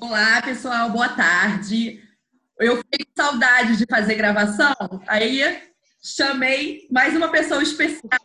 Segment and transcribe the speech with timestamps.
[0.00, 2.00] Olá, pessoal, boa tarde.
[2.56, 4.72] Eu fiquei com saudade de fazer gravação,
[5.08, 5.60] aí
[6.00, 8.20] chamei mais uma pessoa especial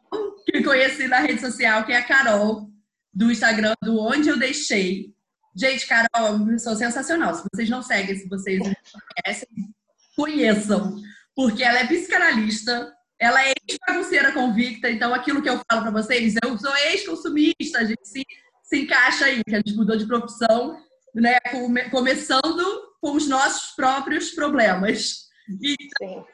[0.45, 2.69] que conheci na rede social, que é a Carol,
[3.11, 5.15] do Instagram do Onde Eu Deixei.
[5.55, 7.33] Gente, Carol é uma pessoa sensacional.
[7.33, 8.73] Se vocês não seguem, se vocês não
[9.25, 9.49] conhecem,
[10.15, 11.01] conheçam.
[11.35, 16.35] Porque ela é psicanalista, ela é ex-bagunceira convicta, então aquilo que eu falo para vocês,
[16.43, 18.23] eu sou ex-consumista, a gente se,
[18.63, 20.77] se encaixa aí, que a gente mudou de profissão
[21.13, 21.39] né,
[21.91, 25.23] começando com os nossos próprios problemas.
[25.61, 26.25] Então,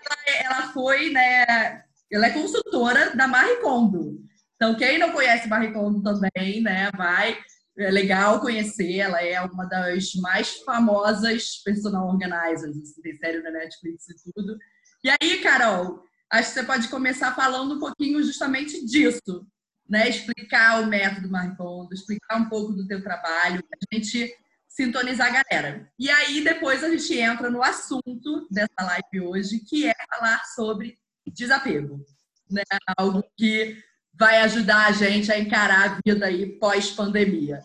[0.43, 4.19] ela foi, né, ela é consultora da Marie Kondo.
[4.55, 7.37] Então, quem não conhece Marie Kondo também, né, vai,
[7.77, 13.51] é legal conhecer, ela é uma das mais famosas personal organizers, assim, tem série na
[13.51, 14.57] Netflix e tudo.
[15.03, 19.47] E aí, Carol, acho que você pode começar falando um pouquinho justamente disso,
[19.89, 20.09] né?
[20.09, 24.31] Explicar o método Marie Kondo, explicar um pouco do teu trabalho, a gente
[24.79, 25.91] sintonizar a galera.
[25.99, 30.97] E aí depois a gente entra no assunto dessa live hoje, que é falar sobre
[31.27, 31.99] desapego,
[32.49, 32.63] né?
[32.97, 33.77] Algo que
[34.13, 37.61] vai ajudar a gente a encarar a vida aí pós-pandemia.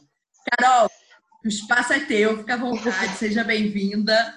[0.50, 0.90] Carol,
[1.44, 4.36] o espaço é teu, fica à vontade, seja bem-vinda.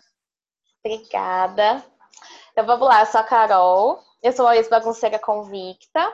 [0.86, 1.84] Obrigada.
[2.52, 6.14] Então vamos lá, eu sou a Carol, eu sou uma ex-bagunceira convicta.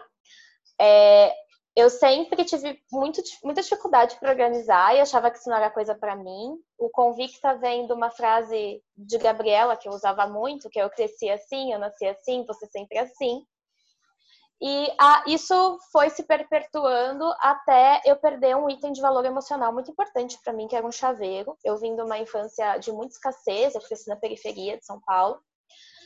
[0.80, 1.34] É,
[1.76, 5.96] eu sempre tive muito, muita dificuldade para organizar e achava que isso não era coisa
[5.96, 6.56] para mim.
[6.78, 10.90] O Convicta vem de uma frase de Gabriela que eu usava muito, que é, eu
[10.90, 13.44] cresci assim, eu nasci assim, você sempre assim.
[14.62, 14.88] E
[15.28, 20.54] isso foi se perpetuando até eu perder um item de valor emocional muito importante para
[20.54, 21.58] mim, que era um chaveiro.
[21.64, 25.42] Eu vim de uma infância de muita escassez, eu cresci na periferia de São Paulo.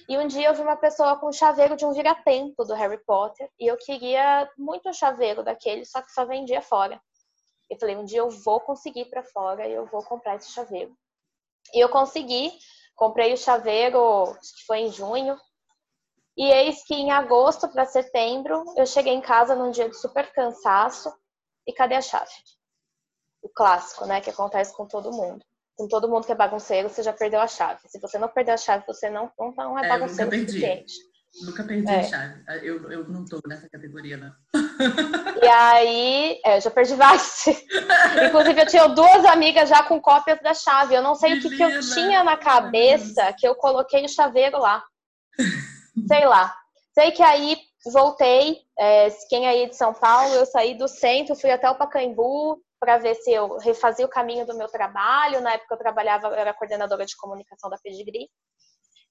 [0.08, 2.98] E um dia eu vi uma pessoa com um chaveiro de um vira-tempo do Harry
[3.04, 7.02] Potter e eu queria muito um chaveiro daquele, só que só vendia fora.
[7.70, 10.98] Eu falei, um dia eu vou conseguir para fora e eu vou comprar esse chaveiro.
[11.74, 12.54] E eu consegui,
[12.96, 15.38] comprei o chaveiro, acho que foi em junho.
[16.38, 20.32] E eis que em agosto para setembro eu cheguei em casa num dia de super
[20.32, 21.14] cansaço
[21.68, 22.32] e cadê a chave?
[23.42, 25.46] O clássico, né, que acontece com todo mundo
[25.78, 27.80] com todo mundo que é bagunceiro, você já perdeu a chave.
[27.88, 30.94] Se você não perdeu a chave, você não, não, não é, bagunceiro é, nunca suficiente.
[31.46, 32.00] Nunca perdi é.
[32.00, 32.44] a chave.
[32.64, 34.34] Eu, eu não tô nessa categoria, não.
[35.42, 37.46] E aí, é, eu já perdi vários.
[38.28, 40.96] Inclusive, eu tinha duas amigas já com cópias da chave.
[40.96, 44.58] Eu não sei o que, que eu tinha na cabeça que eu coloquei o chaveiro
[44.58, 44.84] lá.
[46.08, 46.56] Sei lá.
[46.94, 47.58] Sei que aí
[47.92, 48.62] voltei.
[48.80, 52.62] É, quem é aí de São Paulo, eu saí do centro, fui até o Pacaembu,
[52.80, 55.42] para ver se eu refazia o caminho do meu trabalho.
[55.42, 58.30] Na época eu trabalhava, eu era coordenadora de comunicação da Pedigree.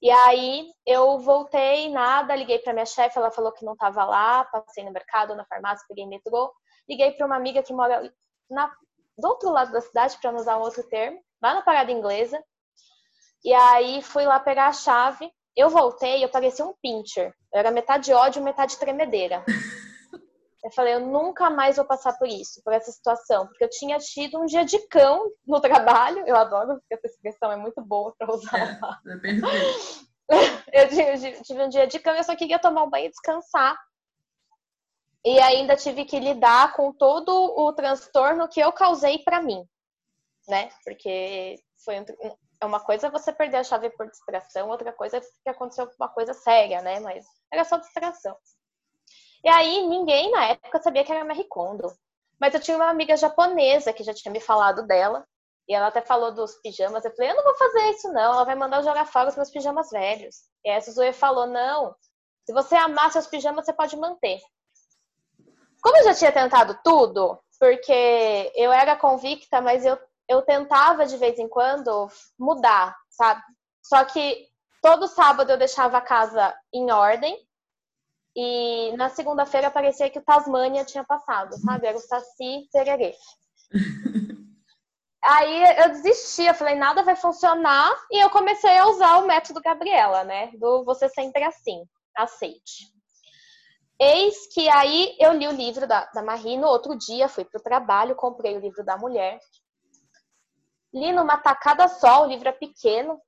[0.00, 4.44] E aí eu voltei, nada, liguei para minha chefe, ela falou que não estava lá,
[4.44, 6.52] passei no mercado, na farmácia, peguei metrô,
[6.88, 8.12] liguei para uma amiga que mora
[8.50, 8.70] na,
[9.16, 12.42] do outro lado da cidade, para não usar um outro termo, lá na parada inglesa.
[13.44, 15.30] E aí fui lá pegar a chave.
[15.56, 17.34] Eu voltei, eu parecia um pincher.
[17.52, 19.44] Eu era metade ódio, metade tremedeira.
[20.64, 23.98] Eu falei, eu nunca mais vou passar por isso, por essa situação, porque eu tinha
[23.98, 26.24] tido um dia de cão no trabalho.
[26.26, 29.00] Eu adoro, porque essa expressão é muito boa para usar.
[30.28, 33.06] É, é eu tive um dia de cão e eu só queria tomar um banho
[33.06, 33.78] e descansar.
[35.24, 39.64] E ainda tive que lidar com todo o transtorno que eu causei para mim,
[40.48, 40.70] né?
[40.84, 41.96] Porque foi
[42.60, 46.08] é uma coisa você perder a chave por distração, outra coisa é que aconteceu uma
[46.08, 47.00] coisa séria, né?
[47.00, 48.36] Mas era só distração.
[49.44, 51.92] E aí ninguém na época sabia que era Marie Kondo.
[52.40, 55.26] Mas eu tinha uma amiga japonesa que já tinha me falado dela.
[55.68, 57.04] E ela até falou dos pijamas.
[57.04, 58.34] Eu falei, eu não vou fazer isso não.
[58.34, 60.42] Ela vai mandar eu jogar fora os meus pijamas velhos.
[60.64, 61.94] E aí a Suzue falou, não.
[62.44, 64.40] Se você amar seus pijamas, você pode manter.
[65.82, 69.98] Como eu já tinha tentado tudo, porque eu era convicta, mas eu,
[70.28, 72.08] eu tentava de vez em quando
[72.38, 73.42] mudar, sabe?
[73.82, 74.48] Só que
[74.82, 77.45] todo sábado eu deixava a casa em ordem
[78.36, 81.86] e na segunda-feira parecia que o Tasmania tinha passado, sabe?
[81.86, 83.14] Era o Saci Tererê.
[85.24, 87.92] Aí eu desisti, eu falei, nada vai funcionar.
[88.12, 90.52] E eu comecei a usar o método Gabriela, né?
[90.58, 91.82] Do você sempre assim,
[92.16, 92.94] aceite.
[93.98, 97.58] Eis que aí eu li o livro da, da Marie, no outro dia fui para
[97.58, 99.40] o trabalho, comprei o livro da mulher.
[100.94, 103.18] Li numa tacada só, o livro é pequeno.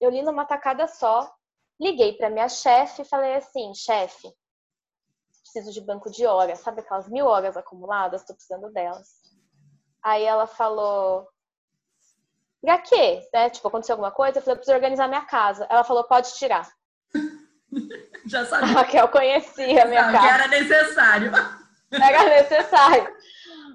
[0.00, 1.30] Eu li numa tacada só.
[1.78, 4.32] Liguei para minha chefe e falei assim, chefe,
[5.54, 8.22] preciso de banco de horas, sabe aquelas mil horas acumuladas?
[8.22, 9.08] Estou precisando delas.
[10.02, 11.28] Aí ela falou,
[12.60, 13.26] pra quê?
[13.32, 13.50] Né?
[13.50, 14.38] Tipo, aconteceu alguma coisa?
[14.38, 15.66] Eu falei, eu preciso organizar minha casa.
[15.70, 16.68] Ela falou, pode tirar.
[18.26, 18.66] Já sabia.
[18.66, 20.34] A Raquel conhecia a minha Não, casa.
[20.34, 21.32] Era necessário.
[21.92, 23.16] Era necessário.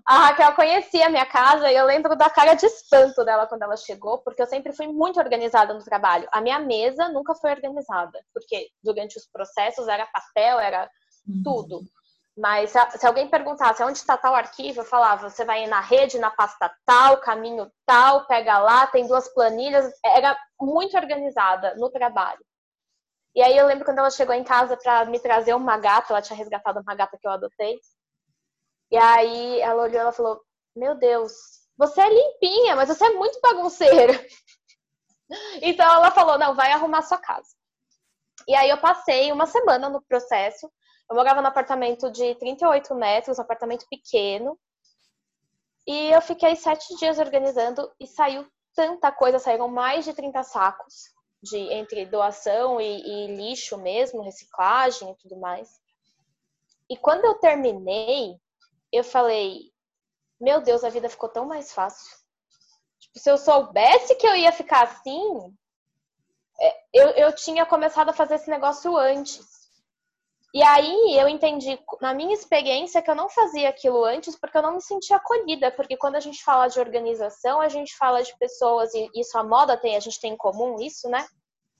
[0.05, 3.61] A Raquel conhecia a minha casa e eu lembro da cara de espanto dela quando
[3.61, 6.27] ela chegou, porque eu sempre fui muito organizada no trabalho.
[6.31, 10.89] A minha mesa nunca foi organizada, porque durante os processos era papel, era.
[11.43, 11.81] Tudo.
[12.37, 16.31] Mas se alguém perguntasse onde está tal arquivo, eu falava, você vai na rede, na
[16.31, 19.91] pasta tal, caminho tal, pega lá, tem duas planilhas.
[20.05, 22.39] Era muito organizada no trabalho.
[23.35, 26.21] E aí eu lembro quando ela chegou em casa para me trazer uma gata, ela
[26.21, 27.79] tinha resgatado uma gata que eu adotei.
[28.91, 30.41] E aí ela olhou e falou:
[30.75, 31.33] Meu Deus,
[31.77, 34.13] você é limpinha, mas você é muito bagunceira.
[35.61, 37.49] então ela falou: Não, vai arrumar sua casa.
[38.47, 40.71] E aí eu passei uma semana no processo.
[41.09, 44.57] Eu morava no apartamento de 38 metros, um apartamento pequeno.
[45.87, 51.11] E eu fiquei sete dias organizando e saiu tanta coisa, saíram mais de 30 sacos
[51.41, 55.69] de entre doação e, e lixo mesmo, reciclagem e tudo mais.
[56.89, 58.35] E quando eu terminei,
[58.91, 59.71] eu falei,
[60.39, 62.17] meu Deus, a vida ficou tão mais fácil.
[62.99, 65.55] Tipo, se eu soubesse que eu ia ficar assim,
[66.59, 69.58] é, eu, eu tinha começado a fazer esse negócio antes.
[70.53, 74.63] E aí eu entendi, na minha experiência, que eu não fazia aquilo antes porque eu
[74.63, 75.71] não me sentia acolhida.
[75.71, 79.43] Porque quando a gente fala de organização, a gente fala de pessoas, e isso a
[79.43, 81.25] moda tem, a gente tem em comum isso, né?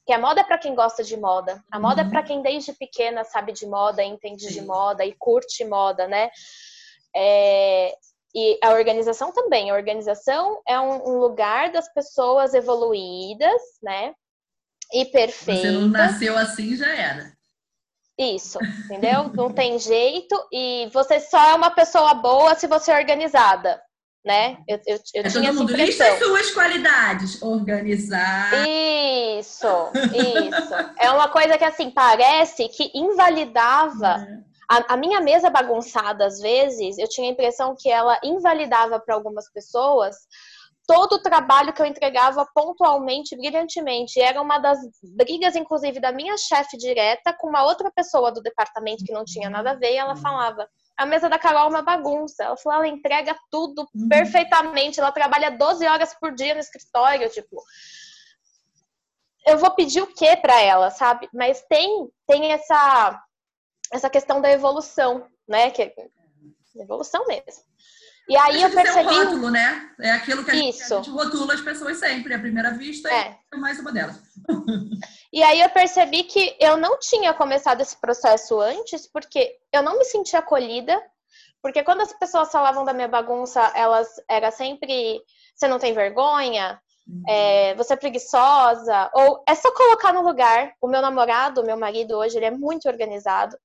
[0.06, 1.64] Que a moda é para quem gosta de moda.
[1.72, 2.10] A moda é uhum.
[2.10, 4.54] é para quem desde pequena sabe de moda, entende Sim.
[4.54, 6.30] de moda e curte moda, né?
[7.16, 7.96] É,
[8.36, 9.72] e a organização também.
[9.72, 14.14] A organização é um, um, lugar das pessoas evoluídas, né?
[14.94, 15.64] E perfeitas.
[15.64, 17.39] Você não nasceu assim, já era.
[18.20, 19.32] Isso, entendeu?
[19.34, 20.36] Não tem jeito.
[20.52, 23.82] E você só é uma pessoa boa se você é organizada,
[24.26, 24.58] né?
[24.68, 27.42] Eu, eu, eu é tinha todo mundo lista suas qualidades.
[27.42, 28.68] Organizar.
[28.68, 29.68] Isso,
[30.14, 30.74] isso.
[31.00, 34.50] É uma coisa que, assim, parece que invalidava é.
[34.70, 39.16] A, a, minha mesa bagunçada, às vezes, eu tinha a impressão que ela invalidava para
[39.16, 40.16] algumas pessoas
[40.90, 44.20] todo o trabalho que eu entregava pontualmente, brilhantemente.
[44.20, 49.06] Era uma das brigas, inclusive, da minha chefe direta com uma outra pessoa do departamento
[49.06, 50.68] que não tinha nada a ver, e ela falava.
[50.98, 52.44] A mesa da Carol é uma bagunça.
[52.44, 54.10] Ela falou, ela entrega tudo uhum.
[54.10, 55.00] perfeitamente.
[55.00, 57.62] Ela trabalha 12 horas por dia no escritório, tipo
[59.48, 61.28] eu vou pedir o que para ela, sabe?
[61.34, 63.24] Mas tem tem essa
[63.92, 65.72] essa questão da evolução, né?
[65.72, 65.94] Que é
[66.76, 67.64] evolução mesmo.
[68.30, 69.10] E aí eu percebi.
[69.10, 69.90] É um rótulo, né?
[70.00, 73.36] É aquilo que a gente, a gente, rotula as pessoas sempre, à primeira vista, é.
[73.52, 74.18] é mais uma delas.
[75.32, 80.00] E aí eu percebi que eu não tinha começado esse processo antes, porque eu não
[80.00, 81.00] me sentia acolhida.
[81.62, 85.22] Porque quando as pessoas falavam da minha bagunça, elas era sempre
[85.56, 87.22] você não tem vergonha, uhum.
[87.28, 90.74] é, você é preguiçosa, ou é só colocar no lugar.
[90.82, 93.56] O meu namorado, o meu marido hoje, ele é muito organizado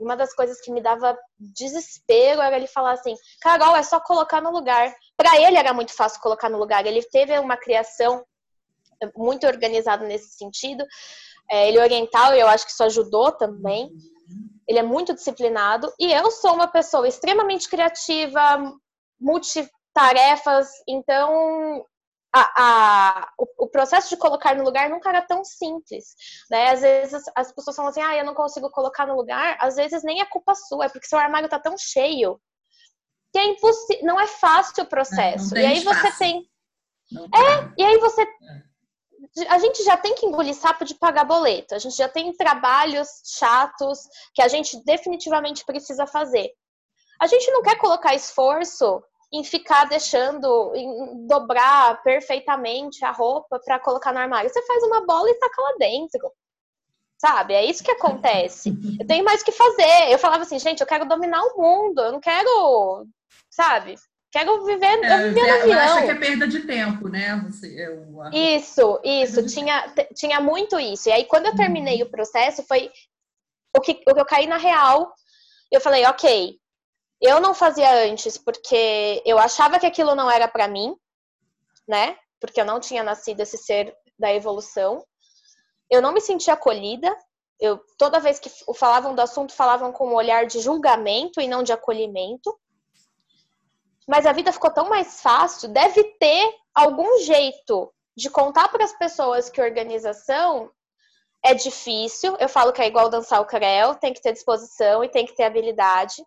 [0.00, 4.40] uma das coisas que me dava desespero era ele falar assim: Carol, é só colocar
[4.40, 4.92] no lugar.
[5.16, 6.86] Para ele era muito fácil colocar no lugar.
[6.86, 8.24] Ele teve uma criação
[9.14, 10.84] muito organizada nesse sentido.
[11.50, 13.90] É, ele é oriental e eu acho que isso ajudou também.
[14.66, 15.92] Ele é muito disciplinado.
[15.98, 18.72] E eu sou uma pessoa extremamente criativa,
[19.20, 20.68] multitarefas.
[20.88, 21.84] Então,
[22.32, 26.14] a, a, o, o, processo de colocar no lugar nunca era tão simples,
[26.50, 26.70] né?
[26.70, 29.56] Às vezes as pessoas falam assim, ah, eu não consigo colocar no lugar.
[29.60, 32.40] Às vezes nem é culpa sua, é porque seu armário tá tão cheio
[33.32, 35.56] que é impossível, não é fácil o processo.
[35.56, 36.00] É, e aí espaço.
[36.00, 36.48] você tem,
[37.10, 39.48] não é, e aí você é.
[39.48, 41.74] a gente já tem que engolir sapo de pagar boleto.
[41.74, 46.52] A gente já tem trabalhos chatos que a gente definitivamente precisa fazer.
[47.20, 49.02] A gente não quer colocar esforço
[49.32, 54.50] em ficar deixando, em dobrar perfeitamente a roupa para colocar no armário.
[54.50, 56.32] Você faz uma bola e taca lá dentro.
[57.16, 57.54] Sabe?
[57.54, 58.72] É isso que acontece.
[58.98, 60.10] Eu tenho mais o que fazer.
[60.10, 62.00] Eu falava assim, gente, eu quero dominar o mundo.
[62.00, 63.06] Eu não quero,
[63.50, 63.96] sabe?
[64.32, 65.78] Quero viver, é, eu no avião.
[65.80, 67.36] Acha que é perda de tempo, né?
[67.46, 68.06] Você, eu...
[68.32, 69.46] Isso, isso.
[69.46, 71.08] Tinha, tinha muito isso.
[71.08, 72.08] E aí, quando eu terminei uhum.
[72.08, 72.90] o processo, foi
[73.76, 75.12] o que, o que eu caí na real.
[75.70, 76.56] Eu falei, ok,
[77.20, 80.96] eu não fazia antes porque eu achava que aquilo não era para mim,
[81.86, 82.16] né?
[82.40, 85.04] Porque eu não tinha nascido esse ser da evolução.
[85.90, 87.14] Eu não me sentia acolhida.
[87.58, 91.62] Eu toda vez que falavam do assunto falavam com um olhar de julgamento e não
[91.62, 92.58] de acolhimento.
[94.08, 95.68] Mas a vida ficou tão mais fácil.
[95.68, 100.70] Deve ter algum jeito de contar para as pessoas que organização
[101.44, 102.34] é difícil.
[102.38, 105.34] Eu falo que é igual dançar o creu, tem que ter disposição e tem que
[105.34, 106.24] ter habilidade.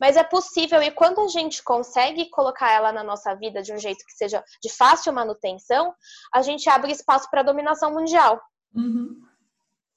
[0.00, 3.78] Mas é possível, e quando a gente consegue colocar ela na nossa vida de um
[3.78, 5.94] jeito que seja de fácil manutenção,
[6.32, 8.40] a gente abre espaço para dominação mundial.
[8.74, 9.20] Uhum.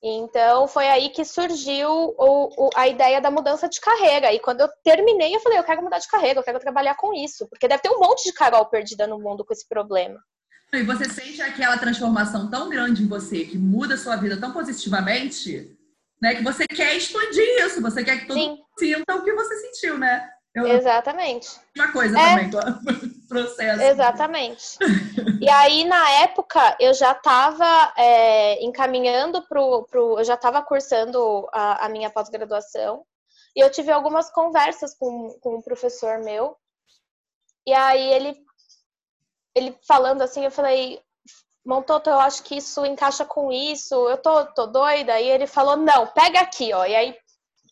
[0.02, 4.32] Então foi aí que surgiu o, o, a ideia da mudança de carreira.
[4.32, 7.14] E quando eu terminei, eu falei, eu quero mudar de carreira, eu quero trabalhar com
[7.14, 10.20] isso, porque deve ter um monte de Carol perdida no mundo com esse problema.
[10.74, 14.52] E você sente aquela transformação tão grande em você, que muda a sua vida tão
[14.52, 15.77] positivamente,
[16.22, 16.36] né?
[16.36, 18.50] Que você quer expandir isso, você quer que todo Sim.
[18.50, 20.30] mundo sinta o que você sentiu, né?
[20.56, 20.68] Eu...
[20.68, 21.60] Exatamente.
[21.76, 22.50] Uma coisa é...
[22.50, 23.82] também, o processo.
[23.82, 24.78] Exatamente.
[25.40, 30.18] e aí, na época, eu já estava é, encaminhando para pro.
[30.18, 33.06] Eu já estava cursando a, a minha pós-graduação.
[33.56, 36.56] E eu tive algumas conversas com, com um professor meu.
[37.66, 38.36] E aí ele,
[39.56, 41.02] ele falando assim, eu falei,
[41.68, 45.20] Montoto, eu acho que isso encaixa com isso, eu tô, tô doida.
[45.20, 46.86] E ele falou, não, pega aqui, ó.
[46.86, 47.16] E aí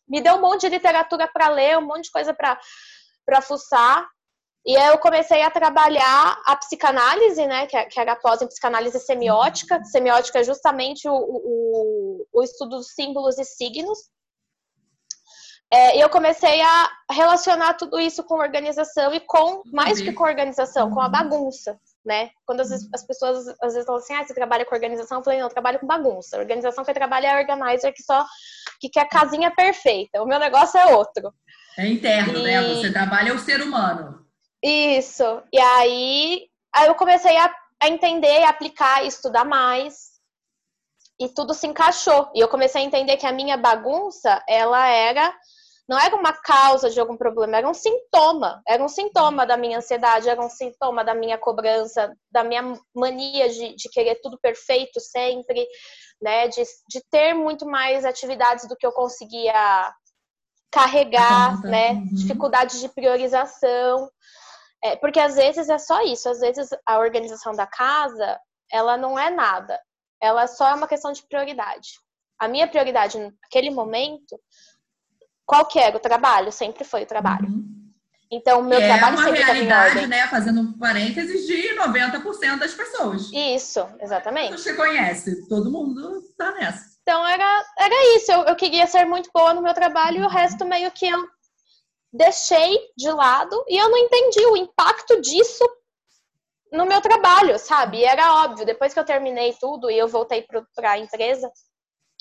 [0.06, 4.06] me deu um monte de literatura para ler, um monte de coisa para fuçar.
[4.66, 9.00] E aí eu comecei a trabalhar a psicanálise, né, que, é, era pós em psicanálise
[9.00, 9.82] semiótica.
[9.86, 13.98] Semiótica é justamente o, o, o estudo dos símbolos e signos.
[15.72, 20.26] É, e eu comecei a relacionar tudo isso com organização e com, mais que com
[20.26, 22.30] organização, com a bagunça né?
[22.46, 25.40] Quando as, as pessoas às vezes falam assim, ah, você trabalha com organização, eu falei,
[25.40, 26.38] não, eu trabalho com bagunça.
[26.38, 28.26] A organização que eu trabalho é a organizer que só
[28.80, 30.22] que quer a casinha perfeita.
[30.22, 31.34] O meu negócio é outro.
[31.78, 32.52] É interno, né?
[32.52, 32.62] e...
[32.62, 32.76] né?
[32.76, 34.26] Você trabalha o ser humano.
[34.64, 35.44] Isso.
[35.52, 40.16] E aí, aí eu comecei a, a entender, aplicar, estudar mais.
[41.20, 42.30] E tudo se encaixou.
[42.36, 45.34] E eu comecei a entender que a minha bagunça, ela era
[45.88, 48.62] não era uma causa de algum problema, era um sintoma.
[48.68, 53.50] Era um sintoma da minha ansiedade, era um sintoma da minha cobrança, da minha mania
[53.50, 55.68] de, de querer tudo perfeito sempre,
[56.20, 56.48] né?
[56.48, 59.94] De, de ter muito mais atividades do que eu conseguia
[60.72, 61.70] carregar, uhum.
[61.70, 61.94] né?
[62.14, 64.10] Dificuldade de priorização.
[64.84, 68.40] É, porque às vezes é só isso, às vezes a organização da casa,
[68.72, 69.80] ela não é nada.
[70.22, 71.90] Ela só é uma questão de prioridade.
[72.40, 74.40] A minha prioridade naquele momento
[75.46, 76.52] qual que era o trabalho?
[76.52, 77.48] Sempre foi o trabalho.
[77.48, 77.76] Uhum.
[78.32, 80.08] Então, o meu é trabalho sempre estava em ordem.
[80.08, 80.28] né?
[80.28, 83.32] Fazendo um parênteses de 90% das pessoas.
[83.32, 84.54] Isso, exatamente.
[84.54, 86.96] Você conhece, todo mundo tá nessa.
[87.04, 88.32] Então, era, era isso.
[88.32, 91.24] Eu, eu queria ser muito boa no meu trabalho e o resto meio que eu
[92.12, 95.64] deixei de lado e eu não entendi o impacto disso
[96.72, 98.00] no meu trabalho, sabe?
[98.00, 101.52] E era óbvio, depois que eu terminei tudo e eu voltei para a empresa,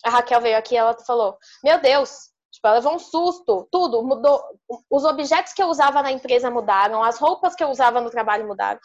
[0.05, 4.01] a Raquel veio aqui e ela falou: Meu Deus, Tipo, ela levou um susto, tudo
[4.05, 4.41] mudou.
[4.89, 8.47] Os objetos que eu usava na empresa mudaram, as roupas que eu usava no trabalho
[8.47, 8.79] mudaram.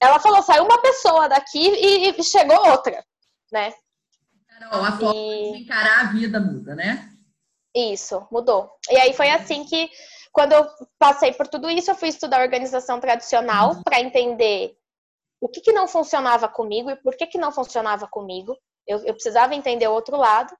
[0.00, 3.04] Ela falou, saiu uma pessoa daqui e, chegou outra,
[3.50, 3.74] né?
[4.46, 5.52] Carol, a forma e...
[5.52, 7.10] de encarar a vida muda, né?
[7.74, 8.70] Isso, mudou.
[8.88, 9.90] E aí foi assim que,
[10.32, 10.64] quando eu
[10.96, 14.76] passei por tudo isso, eu fui estudar organização tradicional para entender
[15.40, 18.56] o que, que não funcionava comigo e por que, que não funcionava comigo.
[18.88, 20.52] Eu, eu precisava entender o outro lado.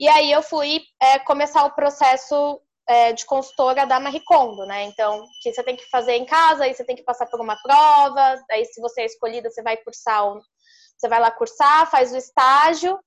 [0.00, 4.84] E aí eu fui é, começar o processo é, de consultora da Marie Kondo, né?
[4.84, 7.56] Então, que você tem que fazer em casa, aí você tem que passar por uma
[7.62, 10.24] prova, aí se você é escolhida, você vai cursar,
[10.96, 12.98] você vai lá cursar, faz o estágio,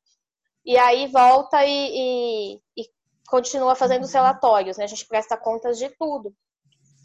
[0.63, 2.89] e aí volta e, e, e
[3.27, 4.83] continua fazendo os relatórios, né?
[4.83, 6.33] A gente presta contas de tudo.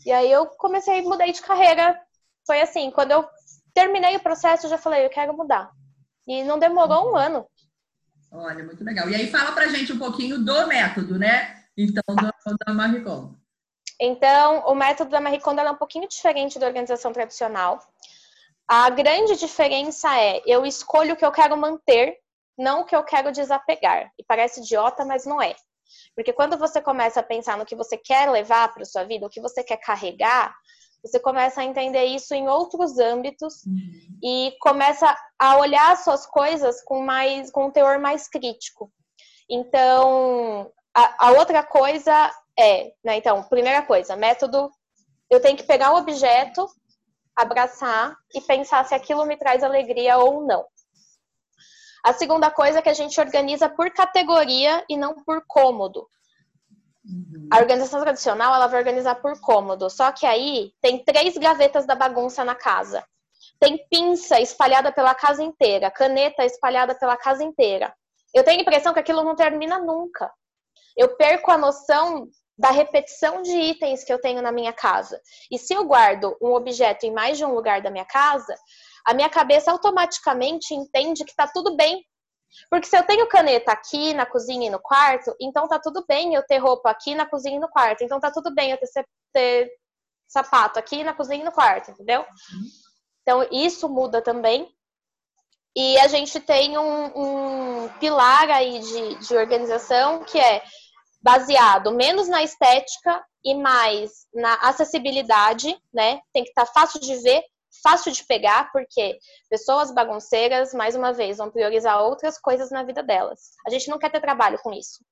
[0.04, 1.98] E aí eu comecei, mudei de carreira.
[2.46, 3.26] Foi assim, quando eu
[3.74, 5.70] terminei o processo, eu já falei, eu quero mudar.
[6.26, 7.46] E não demorou um ano.
[8.32, 9.08] Olha, muito legal.
[9.08, 11.64] E aí fala pra gente um pouquinho do método, né?
[11.76, 13.38] Então, do, da Marie Kondo.
[14.00, 17.80] Então, o método da Marie Kondo é um pouquinho diferente da organização tradicional.
[18.68, 22.18] A grande diferença é eu escolho o que eu quero manter,
[22.58, 24.10] não o que eu quero desapegar.
[24.18, 25.54] E parece idiota, mas não é.
[26.14, 29.30] Porque quando você começa a pensar no que você quer levar para sua vida, o
[29.30, 30.54] que você quer carregar,
[31.02, 34.18] você começa a entender isso em outros âmbitos uhum.
[34.22, 38.92] e começa a olhar as suas coisas com mais com um teor mais crítico.
[39.48, 44.70] Então, a, a outra coisa é, né, então, primeira coisa, método,
[45.30, 46.66] eu tenho que pegar o objeto,
[47.34, 50.64] abraçar e pensar se aquilo me traz alegria ou não.
[52.02, 56.08] A segunda coisa é que a gente organiza por categoria e não por cômodo.
[57.06, 57.48] Uhum.
[57.52, 59.88] A organização tradicional, ela vai organizar por cômodo.
[59.88, 63.04] Só que aí tem três gavetas da bagunça na casa.
[63.60, 67.94] Tem pinça espalhada pela casa inteira, caneta espalhada pela casa inteira.
[68.34, 70.30] Eu tenho a impressão que aquilo não termina nunca.
[70.96, 75.20] Eu perco a noção da repetição de itens que eu tenho na minha casa.
[75.50, 78.54] E se eu guardo um objeto em mais de um lugar da minha casa,
[79.04, 82.04] a minha cabeça automaticamente entende que está tudo bem
[82.70, 86.34] porque se eu tenho caneta aqui na cozinha e no quarto, então tá tudo bem
[86.34, 88.02] eu ter roupa aqui na cozinha e no quarto.
[88.02, 89.70] Então tá tudo bem eu ter, ter
[90.28, 92.24] sapato aqui na cozinha e no quarto, entendeu?
[93.22, 94.68] Então isso muda também.
[95.76, 100.62] E a gente tem um, um pilar aí de, de organização que é
[101.20, 106.20] baseado menos na estética e mais na acessibilidade, né?
[106.32, 107.42] Tem que estar tá fácil de ver,
[107.82, 109.18] fácil de pegar, porque
[109.48, 113.52] pessoas bagunceiras, mais uma vez, vão priorizar outras coisas na vida delas.
[113.66, 115.04] A gente não quer ter trabalho com isso.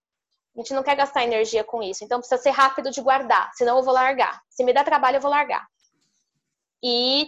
[0.56, 2.04] A gente não quer gastar energia com isso.
[2.04, 4.40] Então precisa ser rápido de guardar, senão eu vou largar.
[4.48, 5.66] Se me der trabalho, eu vou largar.
[6.82, 7.26] E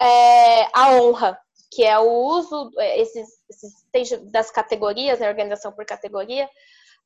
[0.00, 1.38] é, a honra,
[1.72, 3.28] que é o uso é, esses,
[3.94, 6.48] esses das categorias, né, organização por categoria.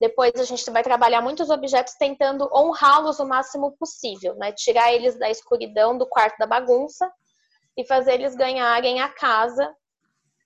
[0.01, 4.53] Depois a gente vai trabalhar muitos objetos tentando honrá-los o máximo possível, né?
[4.53, 7.11] Tirar eles da escuridão do quarto da bagunça
[7.77, 9.75] e fazer eles ganharem a casa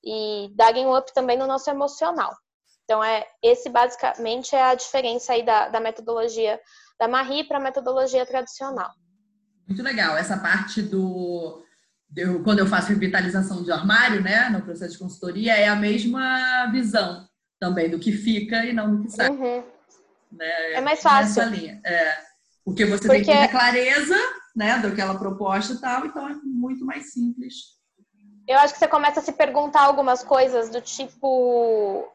[0.04, 2.36] e darem um up também no nosso emocional.
[2.84, 6.58] Então é esse basicamente é a diferença aí da, da metodologia
[6.98, 8.90] da Marie para a metodologia tradicional.
[9.66, 11.62] Muito legal essa parte do
[12.16, 16.70] eu, quando eu faço revitalização de armário, né, no processo de consultoria, é a mesma
[16.72, 17.28] visão
[17.60, 19.28] também do que fica e não do que sai.
[19.28, 19.64] Uhum.
[20.32, 20.72] Né?
[20.72, 21.42] É mais fácil.
[21.84, 22.18] É,
[22.64, 23.24] porque você porque...
[23.24, 24.16] tem muita clareza
[24.58, 27.78] né, daquela proposta e tal, então é muito mais simples.
[28.46, 32.12] Eu acho que você começa a se perguntar algumas coisas do tipo.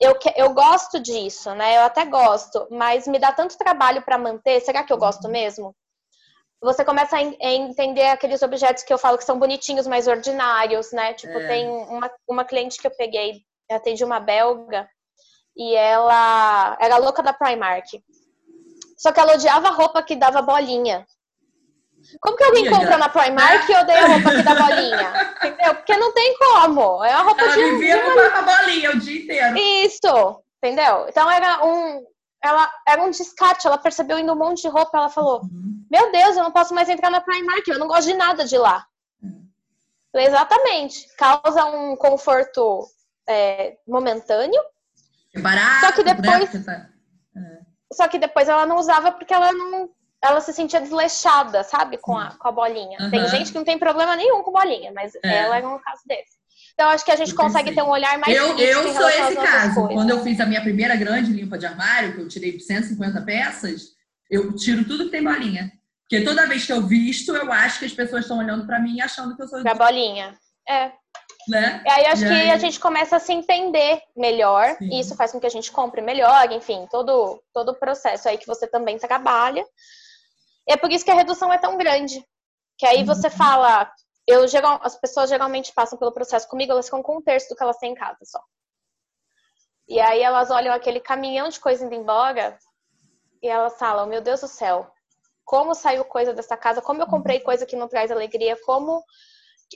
[0.00, 1.76] Eu, eu gosto disso, né?
[1.76, 4.60] Eu até gosto, mas me dá tanto trabalho para manter.
[4.60, 5.74] Será que eu gosto mesmo?
[6.60, 11.12] você começa a entender aqueles objetos que eu falo que são bonitinhos, mais ordinários, né?
[11.12, 11.46] Tipo, é.
[11.46, 14.88] tem uma, uma cliente que eu peguei, eu atendi uma belga,
[15.54, 18.02] e ela era louca da Primark.
[19.04, 21.06] Só que ela odiava roupa que dava bolinha.
[22.22, 25.12] Como que alguém compra na Primark e odeia roupa que dá bolinha?
[25.44, 25.74] Entendeu?
[25.74, 27.04] Porque não tem como.
[27.04, 27.60] É uma roupa ela de.
[27.60, 29.58] Ela vivia com uma bolinha o dia inteiro.
[29.58, 31.06] Isso, entendeu?
[31.06, 32.02] Então era um,
[32.42, 35.86] ela era um descarte, ela percebeu indo um monte de roupa, ela falou: uhum.
[35.90, 38.56] Meu Deus, eu não posso mais entrar na Primark, eu não gosto de nada de
[38.56, 38.86] lá.
[39.22, 39.46] Uhum.
[40.14, 42.86] Exatamente, causa um conforto
[43.28, 44.62] é, momentâneo.
[45.34, 46.93] É barato, só que depois, tá...
[47.94, 47.96] é.
[47.96, 49.90] só que depois ela não usava porque ela não,
[50.22, 52.98] ela se sentia desleixada, sabe, com a, com a bolinha.
[53.00, 53.10] Uhum.
[53.10, 55.36] Tem gente que não tem problema nenhum com bolinha, mas é.
[55.38, 56.34] ela era um caso desse.
[56.72, 59.36] Então, acho que a gente eu consegue ter um olhar mais Eu, eu sou esse
[59.36, 59.74] caso.
[59.74, 59.94] Coisas.
[59.94, 63.90] Quando eu fiz a minha primeira grande limpa de armário, que eu tirei 150 peças,
[64.28, 65.72] eu tiro tudo que tem bolinha.
[66.02, 68.96] Porque toda vez que eu visto, eu acho que as pessoas estão olhando para mim
[68.96, 69.62] e achando que eu sou.
[69.62, 70.36] Pra bolinha.
[70.68, 70.90] É.
[71.48, 71.82] Né?
[71.84, 72.50] E aí acho e que aí...
[72.50, 74.88] a gente começa a se entender melhor, Sim.
[74.90, 78.38] e isso faz com que a gente compre melhor, enfim, todo, todo o processo aí
[78.38, 79.64] que você também trabalha.
[80.66, 82.24] E é por isso que a redução é tão grande.
[82.78, 83.32] Que aí você uhum.
[83.34, 83.92] fala,
[84.26, 87.56] eu geral, as pessoas geralmente passam pelo processo comigo, elas ficam com um terço do
[87.56, 88.40] que elas têm em casa só.
[89.86, 92.58] E aí elas olham aquele caminhão de coisa indo embora
[93.42, 94.90] e elas falam: Meu Deus do céu,
[95.44, 99.02] como saiu coisa dessa casa, como eu comprei coisa que não traz alegria, como.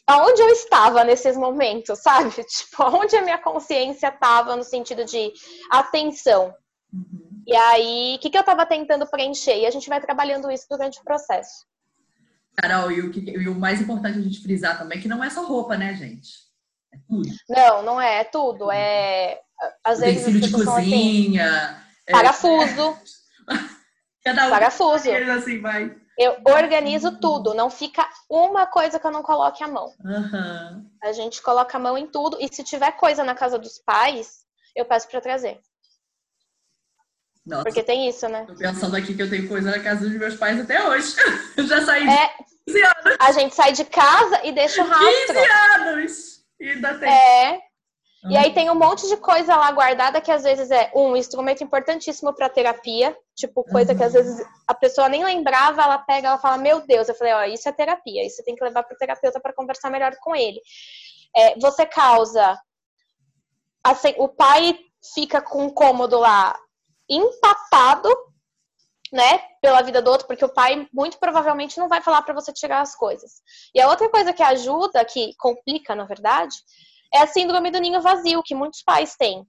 [0.07, 2.31] Aonde eu estava nesses momentos, sabe?
[2.45, 5.33] Tipo, aonde a minha consciência estava no sentido de
[5.71, 6.55] atenção.
[6.93, 7.43] Uhum.
[7.47, 9.59] E aí, o que, que eu estava tentando preencher?
[9.59, 11.67] E a gente vai trabalhando isso durante o processo.
[12.57, 15.23] Carol, e o, que, e o mais importante a gente frisar também, é que não
[15.23, 16.29] é só roupa, né, gente?
[16.93, 17.29] É tudo.
[17.49, 18.71] Não, não é, é tudo.
[18.71, 19.41] É,
[19.85, 21.47] às vezes Utensílio de cozinha.
[21.47, 22.99] Assim, é, parafuso.
[24.25, 25.09] Cada um parafuso.
[25.39, 25.97] Assim, vai.
[26.19, 29.95] Eu organizo tudo, não fica uma coisa que eu não coloque a mão.
[30.05, 30.91] Uhum.
[31.01, 34.41] A gente coloca a mão em tudo e se tiver coisa na casa dos pais,
[34.75, 35.61] eu peço para trazer.
[37.47, 37.63] Nossa.
[37.63, 38.45] Porque tem isso, né?
[38.47, 41.15] Tô pensando aqui que eu tenho coisa na casa dos meus pais até hoje.
[41.57, 42.31] Eu já saí de é,
[42.67, 43.17] 15 anos.
[43.21, 45.35] A gente sai de casa e deixa o rastro.
[45.35, 45.39] 15
[45.77, 46.39] anos!
[46.61, 47.09] E ainda tem.
[47.09, 47.68] É.
[48.25, 51.63] E aí tem um monte de coisa lá guardada que às vezes é um instrumento
[51.63, 53.99] importantíssimo para terapia, tipo coisa uhum.
[53.99, 57.33] que às vezes a pessoa nem lembrava, ela pega, ela fala: "Meu Deus", eu falei:
[57.33, 60.35] "Ó, isso é terapia, isso tem que levar para o terapeuta para conversar melhor com
[60.35, 60.61] ele".
[61.37, 62.59] É, você causa
[63.85, 64.79] assim, o pai
[65.15, 66.59] fica com um cômodo lá
[67.09, 68.11] empatado,
[69.13, 72.53] né, pela vida do outro, porque o pai muito provavelmente não vai falar para você
[72.53, 73.41] tirar as coisas.
[73.75, 76.57] E a outra coisa que ajuda, que complica, na verdade,
[77.13, 79.47] é a síndrome do ninho vazio, que muitos pais têm.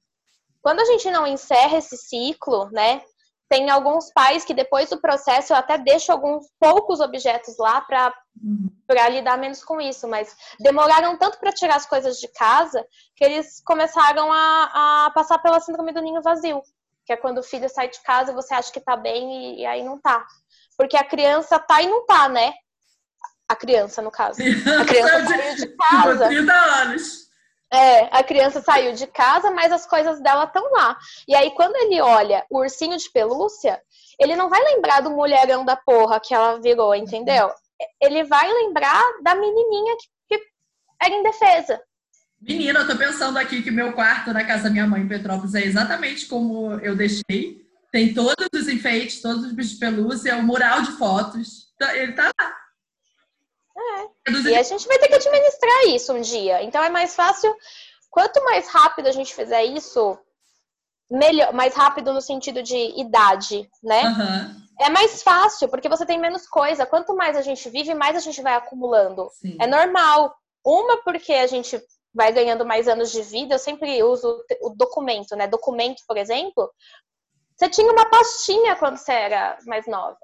[0.62, 3.02] Quando a gente não encerra esse ciclo, né,
[3.50, 8.13] tem alguns pais que depois do processo eu até deixo alguns poucos objetos lá para
[8.88, 13.24] para lidar menos com isso, mas demoraram tanto para tirar as coisas de casa que
[13.24, 16.62] eles começaram a, a passar pela síndrome do ninho vazio
[17.10, 19.62] que é quando o filho sai de casa e você acha que tá bem e,
[19.62, 20.24] e aí não tá.
[20.78, 22.54] Porque a criança tá e não tá, né?
[23.48, 24.39] A criança, no caso.
[24.80, 26.28] A criança saiu de casa.
[26.28, 27.29] 30 anos.
[27.72, 30.98] É, a criança saiu de casa, mas as coisas dela estão lá.
[31.28, 33.80] E aí, quando ele olha o ursinho de pelúcia,
[34.20, 37.52] ele não vai lembrar do mulherão da porra que ela virou, entendeu?
[38.02, 40.46] Ele vai lembrar da menininha que, que
[41.02, 41.80] era indefesa.
[42.42, 45.56] Menina, eu tô pensando aqui que meu quarto na casa da minha mãe em Petrópolis
[45.56, 47.68] é exatamente como eu deixei.
[47.92, 51.74] Tem todos os enfeites, todos os bichos de pelúcia, o mural de fotos.
[51.78, 52.56] Tá, ele tá lá.
[54.50, 56.63] E a gente vai ter que administrar isso um dia.
[56.63, 57.54] Então é mais fácil.
[58.10, 60.18] Quanto mais rápido a gente fizer isso,
[61.10, 64.04] melhor, mais rápido no sentido de idade, né?
[64.04, 64.86] Uhum.
[64.86, 66.86] É mais fácil, porque você tem menos coisa.
[66.86, 69.30] Quanto mais a gente vive, mais a gente vai acumulando.
[69.34, 69.58] Sim.
[69.60, 70.34] É normal.
[70.65, 71.82] Uma, porque a gente
[72.13, 75.48] vai ganhando mais anos de vida, eu sempre uso o documento, né?
[75.48, 76.70] Documento, por exemplo,
[77.56, 80.18] você tinha uma pastinha quando você era mais nova.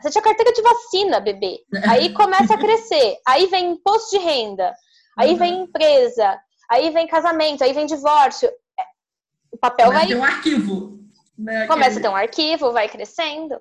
[0.00, 1.64] Você tinha carteira de vacina, bebê.
[1.88, 3.16] Aí começa a crescer.
[3.26, 4.72] Aí vem imposto de renda.
[5.18, 5.38] Aí uhum.
[5.38, 6.38] vem empresa.
[6.70, 7.62] Aí vem casamento.
[7.62, 8.50] Aí vem divórcio.
[9.52, 10.08] O papel começa vai.
[10.08, 10.98] Tem um arquivo.
[11.38, 11.66] Né?
[11.66, 13.60] Começa a ter um arquivo, vai crescendo.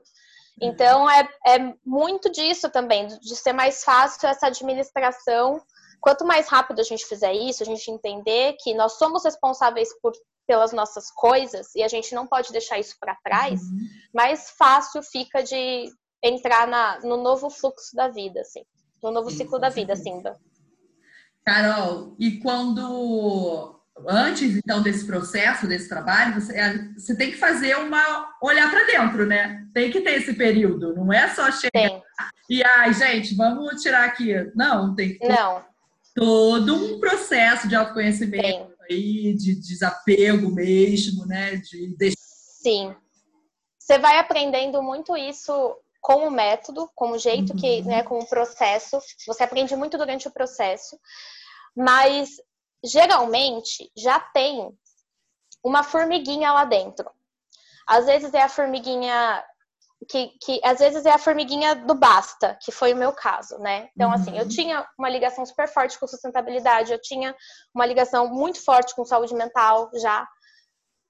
[0.61, 5.59] Então é, é muito disso também, de ser mais fácil essa administração
[6.03, 10.11] quanto mais rápido a gente fizer isso, a gente entender que nós somos responsáveis por,
[10.45, 13.87] pelas nossas coisas e a gente não pode deixar isso para trás, uhum.
[14.13, 15.89] mais fácil fica de
[16.23, 18.63] entrar na, no novo fluxo da vida, assim,
[19.01, 20.37] no novo Sim, ciclo da vida, Simba.
[21.45, 27.75] Carol, e quando antes então desse processo, desse trabalho, você, é, você tem que fazer
[27.77, 29.67] uma olhar para dentro, né?
[29.73, 32.01] Tem que ter esse período, não é só chegar tem.
[32.49, 34.33] e ai, gente, vamos tirar aqui.
[34.55, 35.73] Não, tem que Não
[36.13, 41.55] todo um processo de autoconhecimento aí, de desapego mesmo, né?
[41.57, 42.95] De Sim.
[43.79, 47.59] Você vai aprendendo muito isso com o método, com o jeito uhum.
[47.59, 48.99] que, né, com o processo.
[49.25, 50.99] Você aprende muito durante o processo,
[51.75, 52.29] mas
[52.83, 54.69] geralmente já tem
[55.63, 57.09] uma formiguinha lá dentro.
[57.87, 59.43] Às vezes é a formiguinha
[60.09, 63.89] que, que às vezes é a formiguinha do basta, que foi o meu caso, né?
[63.95, 64.15] Então, uhum.
[64.15, 64.49] assim, eu uhum.
[64.49, 67.33] tinha uma ligação super forte com sustentabilidade, eu tinha
[67.73, 70.27] uma ligação muito forte com saúde mental já,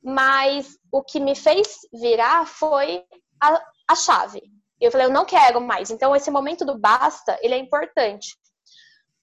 [0.04, 3.04] mas o que me fez virar foi
[3.42, 4.54] a, a chave.
[4.80, 5.90] Eu falei, eu não quero mais.
[5.92, 8.36] Então, esse momento do basta, ele é importante.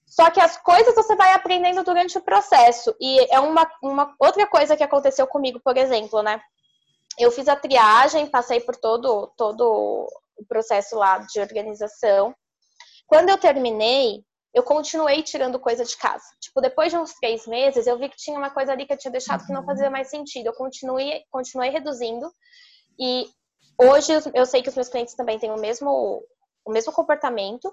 [0.05, 2.95] Só que as coisas você vai aprendendo durante o processo.
[2.99, 6.41] E é uma, uma outra coisa que aconteceu comigo, por exemplo, né?
[7.17, 12.33] eu fiz a triagem, passei por todo, todo o processo lá de organização.
[13.05, 16.25] Quando eu terminei, eu continuei tirando coisa de casa.
[16.39, 18.97] Tipo, depois de uns três meses, eu vi que tinha uma coisa ali que eu
[18.97, 20.47] tinha deixado que não fazia mais sentido.
[20.47, 22.31] Eu continuei, continuei reduzindo.
[22.99, 23.25] E
[23.77, 26.23] hoje eu sei que os meus clientes também têm o mesmo,
[26.65, 27.71] o mesmo comportamento,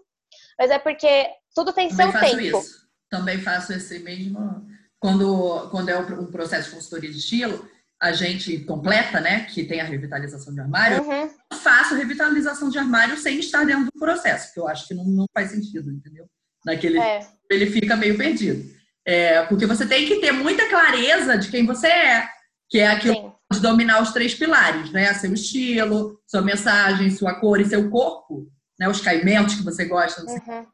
[0.59, 2.59] mas é porque tudo tem também seu tempo.
[2.59, 2.89] Isso.
[3.11, 4.67] Também faço esse mesmo.
[5.01, 7.69] Quando, quando é um processo de consultoria de estilo,
[8.01, 11.31] a gente completa, né, que tem a revitalização de armário, uhum.
[11.53, 15.05] eu faço revitalização de armário sem estar dentro do processo, que eu acho que não,
[15.05, 16.27] não faz sentido, entendeu?
[16.65, 17.27] Naquele, é.
[17.51, 18.77] ele fica meio perdido.
[19.05, 22.29] É, porque você tem que ter muita clareza de quem você é,
[22.69, 23.28] que é aquilo Sim.
[23.53, 25.13] De dominar os três pilares, né?
[25.15, 28.89] Seu estilo, sua mensagem, sua cor e seu corpo, né?
[28.89, 30.23] Os caimentos que você gosta.
[30.23, 30.67] Uhum.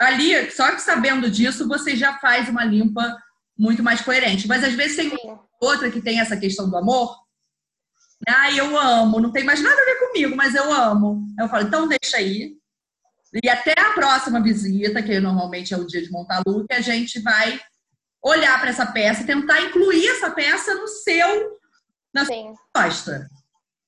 [0.00, 3.16] Ali, só que sabendo disso, você já faz uma limpa
[3.56, 4.48] muito mais coerente.
[4.48, 7.16] Mas às vezes tem Sim outra que tem essa questão do amor.
[8.28, 11.26] Ah, eu amo, não tem mais nada a ver comigo, mas eu amo.
[11.38, 12.56] Eu falo, então deixa aí.
[13.42, 17.20] E até a próxima visita, que normalmente é o dia de montar look, a gente
[17.20, 17.60] vai
[18.22, 21.58] olhar para essa peça tentar incluir essa peça no seu,
[22.14, 22.54] na Sim.
[22.72, 23.28] proposta.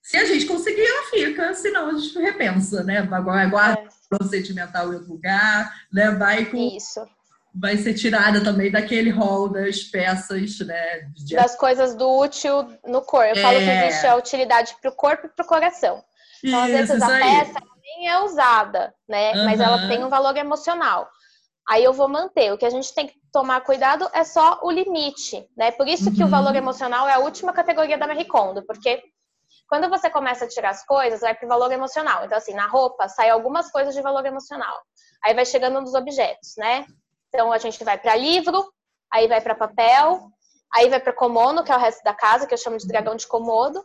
[0.03, 3.03] Se a gente conseguir, ela fica, senão a gente repensa, né?
[3.03, 3.89] Guarda é.
[4.21, 6.11] o sentimental em outro lugar, né?
[6.13, 7.01] Vai com Isso
[7.59, 11.09] vai ser tirada também daquele rol das peças, né?
[11.15, 11.35] De...
[11.35, 13.35] Das coisas do útil no corpo.
[13.35, 13.43] Eu é...
[13.43, 13.89] falo que é.
[13.89, 16.05] existe a utilidade para o corpo e para o coração.
[16.45, 19.33] Então, às vezes, a peça nem é usada, né?
[19.33, 19.45] Uhum.
[19.47, 21.09] Mas ela tem um valor emocional.
[21.69, 22.53] Aí eu vou manter.
[22.53, 25.71] O que a gente tem que tomar cuidado é só o limite, né?
[25.71, 26.17] Por isso uhum.
[26.17, 26.57] que o valor uhum.
[26.57, 29.03] emocional é a última categoria da Marie Kondo, porque
[29.69, 32.25] quando você começa a tirar as coisas, vai para o valor emocional.
[32.25, 34.81] Então, assim, na roupa, sai algumas coisas de valor emocional.
[35.23, 36.87] Aí vai chegando nos objetos, né?
[37.29, 38.73] Então a gente vai para livro,
[39.13, 40.31] aí vai para papel,
[40.75, 43.17] aí vai para Komodo, que é o resto da casa, que eu chamo de dragão
[43.17, 43.85] de Komodo.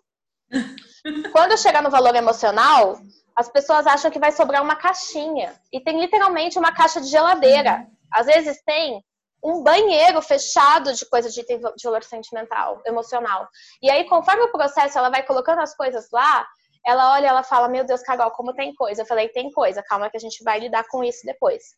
[1.34, 2.98] Quando chegar no valor emocional,
[3.36, 5.60] as pessoas acham que vai sobrar uma caixinha.
[5.74, 7.86] E tem literalmente uma caixa de geladeira.
[8.14, 9.04] Às vezes tem
[9.44, 13.48] um banheiro fechado de coisas de, de valor sentimental, emocional.
[13.82, 16.48] E aí, conforme o processo, ela vai colocando as coisas lá,
[16.86, 19.02] ela olha ela fala, meu Deus, Carol, como tem coisa.
[19.02, 21.76] Eu falei, tem coisa, calma que a gente vai lidar com isso depois.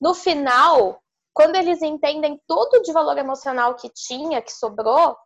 [0.00, 1.00] No final,
[1.32, 5.16] quando eles entendem tudo de valor emocional que tinha, que sobrou,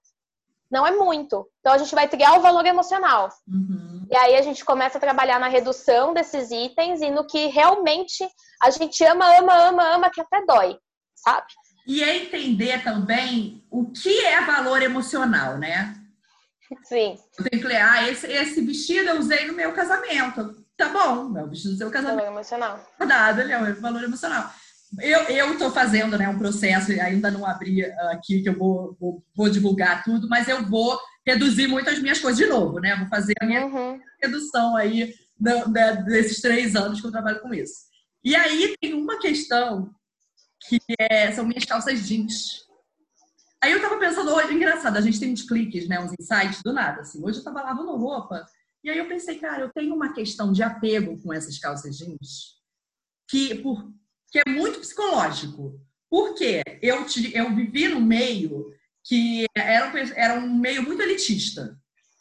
[0.71, 1.49] não é muito.
[1.61, 3.29] Então a gente vai criar o valor emocional.
[3.49, 4.07] Uhum.
[4.11, 8.29] E aí a gente começa a trabalhar na redução desses itens e no que realmente
[8.63, 10.79] a gente ama, ama, ama, ama, que até dói,
[11.27, 11.47] sabe?
[11.87, 15.95] E é entender também o que é valor emocional, né?
[16.85, 17.17] Sim.
[17.39, 20.65] Eu tenho que ler, ah, esse, esse vestido eu usei no meu casamento.
[20.77, 22.25] Tá bom, meu vestido do seu casamento.
[22.25, 22.93] Valor emocional.
[22.99, 24.53] Verdade, ele é um valor emocional.
[25.01, 29.49] Eu estou fazendo né, um processo, ainda não abri aqui, que eu vou, vou, vou,
[29.49, 32.97] divulgar tudo, mas eu vou reduzir muito as minhas coisas de novo, né?
[32.97, 34.01] Vou fazer a minha uhum.
[34.23, 35.13] redução aí
[36.05, 37.87] desses três anos que eu trabalho com isso.
[38.25, 39.91] E aí tem uma questão
[40.69, 42.67] que é, são minhas calças jeans.
[43.63, 46.73] Aí eu tava pensando hoje, engraçado, a gente tem uns cliques, né, uns insights do
[46.73, 47.25] nada, assim.
[47.25, 48.47] Hoje eu tava lavando roupa
[48.85, 52.57] e aí eu pensei, cara, eu tenho uma questão de apego com essas calças jeans
[53.29, 53.93] que, por,
[54.31, 55.81] que é muito psicológico.
[56.09, 58.73] Porque eu, eu vivi no meio
[59.05, 61.77] que era, era um meio muito elitista.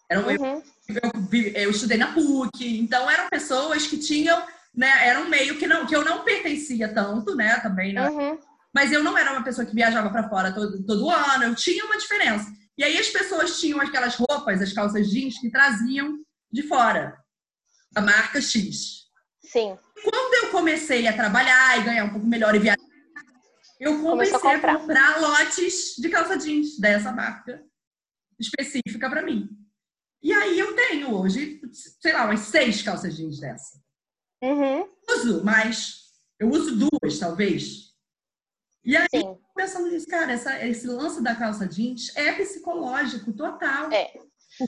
[0.10, 0.63] Era um, uhum.
[0.89, 4.43] eu, eu, eu, estudei na PUC, então eram pessoas que tinham,
[4.75, 8.09] né, era um meio que, não, que eu não pertencia tanto, né, também, né?
[8.09, 8.39] Uhum.
[8.73, 11.85] Mas eu não era uma pessoa que viajava para fora todo, todo ano, eu tinha
[11.85, 12.51] uma diferença.
[12.77, 16.19] E aí as pessoas tinham aquelas roupas, as calças jeans, que traziam
[16.51, 17.17] de fora,
[17.91, 19.05] da marca X.
[19.43, 19.77] Sim.
[20.03, 22.79] Quando eu comecei a trabalhar e ganhar um pouco melhor e viajar,
[23.79, 24.75] eu comecei a, comprar.
[24.75, 27.63] a comprar lotes de calça jeans dessa marca
[28.39, 29.49] específica para mim.
[30.21, 31.61] E aí eu tenho hoje,
[32.01, 33.84] sei lá, umas seis calças jeans dessa.
[34.45, 34.88] Uhum.
[35.10, 37.93] Uso, mas eu uso duas, talvez.
[38.84, 39.38] E aí, Sim.
[39.55, 43.91] pensando nisso, cara, essa, esse lance da calça jeans é psicológico total.
[43.91, 44.13] É.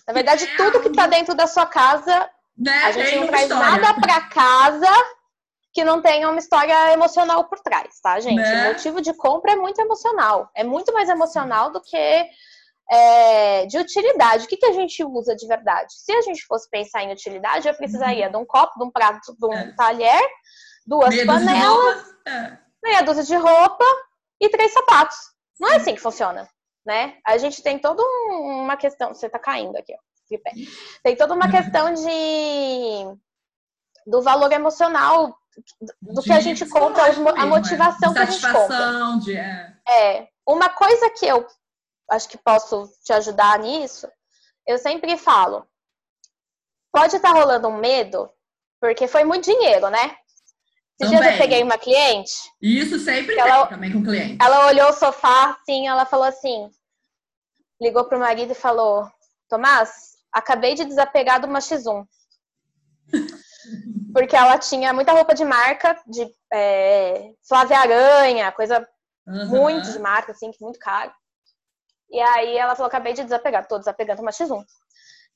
[0.07, 2.75] Na verdade, é tudo que está dentro da sua casa, né?
[2.83, 3.71] a gente não traz história.
[3.71, 4.89] nada para casa
[5.71, 8.35] que não tenha uma história emocional por trás, tá, gente?
[8.35, 8.65] Né?
[8.65, 10.49] O motivo de compra é muito emocional.
[10.55, 12.25] É muito mais emocional do que
[12.89, 14.45] é, de utilidade.
[14.45, 15.93] O que, que a gente usa de verdade?
[15.93, 18.31] Se a gente fosse pensar em utilidade, eu precisaria uhum.
[18.31, 19.73] de um copo, de um prato, de um é.
[19.75, 20.21] talher,
[20.85, 22.57] duas meia panelas, é.
[22.83, 23.85] meia dúzia de roupa
[24.41, 25.17] e três sapatos.
[25.59, 26.47] Não é assim que funciona
[26.87, 27.15] né?
[27.25, 29.13] A gente tem toda uma questão.
[29.13, 30.37] Você tá caindo aqui, ó.
[31.03, 33.17] Tem toda uma questão de
[34.05, 35.37] do valor emocional
[36.01, 37.03] do que a gente compra,
[37.35, 39.19] a motivação que a gente compra.
[39.21, 39.73] De, é.
[39.89, 40.27] é.
[40.47, 41.45] Uma coisa que eu
[42.09, 44.07] acho que posso te ajudar nisso,
[44.65, 45.67] eu sempre falo,
[46.91, 48.29] pode estar tá rolando um medo,
[48.79, 50.17] porque foi muito dinheiro, né?
[50.99, 52.33] Esses dias eu peguei uma cliente.
[52.59, 54.37] Isso sempre ela, também com cliente.
[54.41, 56.71] Ela olhou o sofá, assim, ela falou assim,
[57.79, 59.07] ligou pro marido e falou,
[59.47, 62.05] Tomás, acabei de desapegar do uma X1.
[64.13, 68.87] Porque ela tinha muita roupa de marca, de é, Flávia Aranha, coisa
[69.27, 69.47] uhum.
[69.47, 71.11] muito de marca, assim, que muito caro.
[72.09, 74.63] E aí ela falou, acabei de desapegar, tô desapegando uma X1.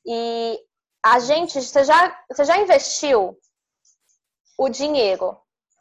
[0.05, 0.59] E
[1.03, 3.37] a gente, você já, você já investiu
[4.57, 5.37] o dinheiro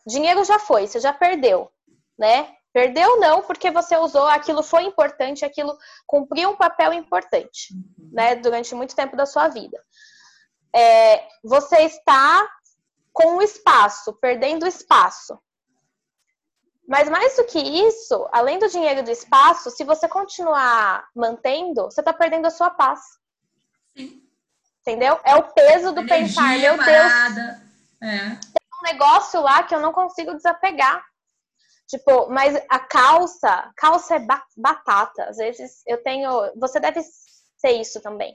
[0.07, 1.70] dinheiro já foi, você já perdeu,
[2.18, 2.55] né?
[2.72, 5.76] Perdeu não, porque você usou, aquilo foi importante, aquilo
[6.07, 8.11] cumpriu um papel importante, uhum.
[8.12, 8.37] né?
[8.37, 9.83] Durante muito tempo da sua vida.
[10.74, 12.48] É, você está
[13.12, 15.38] com o espaço, perdendo espaço.
[16.90, 21.85] Mas mais do que isso, além do dinheiro e do espaço, se você continuar mantendo,
[21.85, 22.98] você está perdendo a sua paz.
[23.96, 24.20] Sim.
[24.81, 25.20] Entendeu?
[25.24, 27.62] É o peso do Energia pensar, meu parada.
[28.00, 28.11] Deus.
[28.11, 28.38] É
[28.81, 31.00] um negócio lá que eu não consigo desapegar.
[31.87, 34.26] Tipo, mas a calça, calça é
[34.57, 35.26] batata.
[35.26, 36.29] Às vezes eu tenho.
[36.57, 37.03] Você deve
[37.57, 38.35] ser isso também.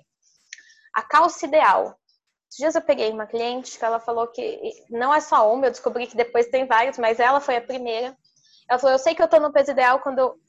[0.95, 1.99] A calça ideal.
[2.47, 5.71] Esses dias eu peguei uma cliente que ela falou que não é só uma, eu
[5.71, 8.15] descobri que depois tem vários, mas ela foi a primeira.
[8.69, 10.39] Ela falou: Eu sei que eu tô no peso ideal quando eu.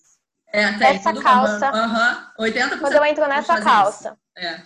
[0.49, 1.71] É, tem, essa calça.
[1.73, 2.45] Uhum.
[2.47, 4.17] 80% quando eu entro nessa calça.
[4.37, 4.61] É.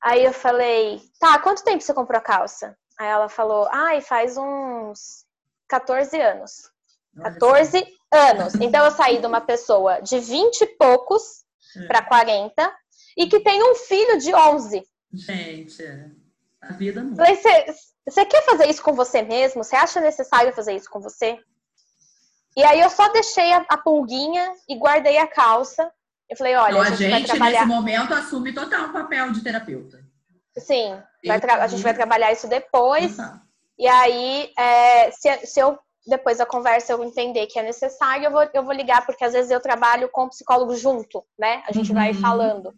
[0.00, 2.76] Aí eu falei: Tá, quanto tempo você comprou a calça?
[2.98, 5.24] Aí ela falou, ai, faz uns
[5.68, 6.70] 14 anos.
[7.20, 8.54] 14 anos.
[8.56, 11.44] Então eu saí de uma pessoa de 20 e poucos
[11.76, 11.86] é.
[11.86, 12.76] para 40
[13.16, 14.82] e que tem um filho de 11.
[15.12, 16.10] Gente, é.
[16.60, 17.14] a vida não.
[17.14, 19.64] Você quer fazer isso com você mesmo?
[19.64, 21.38] Você acha necessário fazer isso com você?
[22.56, 25.90] E aí eu só deixei a, a pulguinha e guardei a calça.
[26.28, 29.42] Eu falei, olha, então, a gente, a gente nesse momento assume total o papel de
[29.42, 30.02] terapeuta.
[30.56, 30.92] Sim,
[31.28, 33.18] a gente vai trabalhar isso depois.
[33.18, 33.40] Uhum.
[33.78, 38.30] E aí, é, se, se eu depois da conversa eu entender que é necessário, eu
[38.30, 41.62] vou, eu vou ligar, porque às vezes eu trabalho com o psicólogo junto, né?
[41.66, 41.94] A gente uhum.
[41.94, 42.74] vai falando,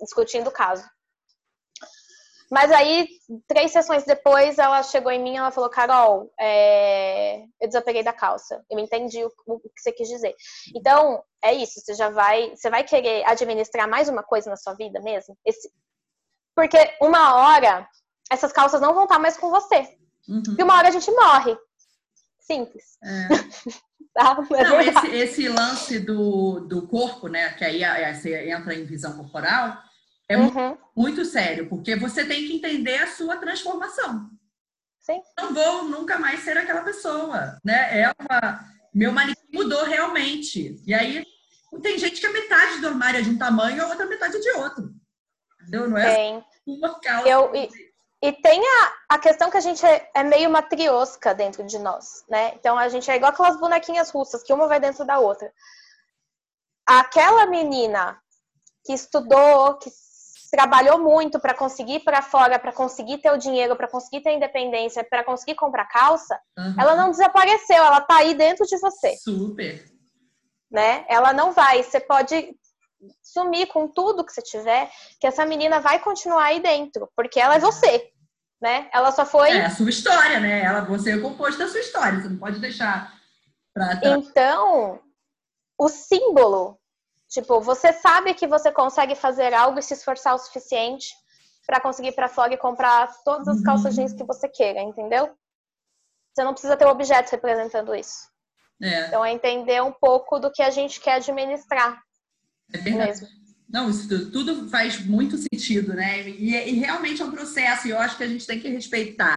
[0.00, 0.84] discutindo o caso.
[2.52, 3.08] Mas aí,
[3.48, 7.44] três sessões depois, ela chegou em mim e ela falou, Carol, é...
[7.58, 8.62] eu desapeguei da calça.
[8.70, 10.34] Eu entendi o, o, que você quis dizer.
[10.76, 12.50] Então, é isso, você já vai.
[12.50, 15.34] Você vai querer administrar mais uma coisa na sua vida mesmo?
[15.46, 15.72] Esse,
[16.54, 17.88] porque uma hora
[18.30, 19.88] essas calças não vão estar mais com você.
[20.28, 20.56] Uhum.
[20.58, 21.56] E uma hora a gente morre.
[22.38, 22.98] Simples.
[23.02, 23.28] É.
[24.12, 24.36] tá?
[24.58, 27.54] É Não, esse, esse, lance do, do corpo, né?
[27.54, 29.78] Que aí você entra em visão corporal,
[30.32, 30.50] é uhum.
[30.52, 34.30] muito, muito sério, porque você tem que entender a sua transformação.
[35.00, 35.20] Sim.
[35.36, 38.00] Não vou nunca mais ser aquela pessoa, né?
[38.00, 38.64] É uma...
[38.94, 40.80] Meu manequim mudou realmente.
[40.86, 41.24] E aí,
[41.82, 44.36] tem gente que a metade do armário é de um tamanho e a outra metade
[44.36, 44.90] é de outro.
[45.60, 45.88] Entendeu?
[45.88, 46.44] Não é tem.
[46.66, 47.28] uma calça.
[47.28, 47.68] Eu, e,
[48.22, 52.24] e tem a, a questão que a gente é, é meio matriosca dentro de nós,
[52.28, 52.54] né?
[52.54, 55.52] Então, a gente é igual aquelas bonequinhas russas, que uma vai dentro da outra.
[56.86, 58.20] Aquela menina
[58.84, 59.90] que estudou, que
[60.52, 65.02] trabalhou muito para conseguir para fora, para conseguir ter o dinheiro, para conseguir ter independência,
[65.02, 66.74] para conseguir comprar calça, uhum.
[66.78, 69.16] ela não desapareceu, ela tá aí dentro de você.
[69.16, 69.82] Super.
[70.70, 71.06] Né?
[71.08, 72.54] Ela não vai, você pode
[73.22, 77.54] sumir com tudo que você tiver, que essa menina vai continuar aí dentro, porque ela
[77.54, 78.10] é você,
[78.60, 78.90] né?
[78.92, 80.62] Ela só foi É a sua história, né?
[80.62, 83.12] Ela você é o composto da sua história, você não pode deixar
[83.74, 85.00] para Então,
[85.78, 86.78] o símbolo
[87.32, 91.14] Tipo, você sabe que você consegue fazer algo e se esforçar o suficiente
[91.66, 95.34] para conseguir ir para e comprar todas as calças jeans que você queira, entendeu?
[96.34, 98.28] Você não precisa ter um objeto representando isso.
[98.82, 99.06] É.
[99.06, 102.02] Então, é entender um pouco do que a gente quer administrar.
[102.70, 103.22] É verdade.
[103.22, 103.28] Mesmo.
[103.66, 106.28] Não, isso tudo, tudo, faz muito sentido, né?
[106.28, 109.34] E, e, realmente é um processo, e eu acho que a gente tem que respeitar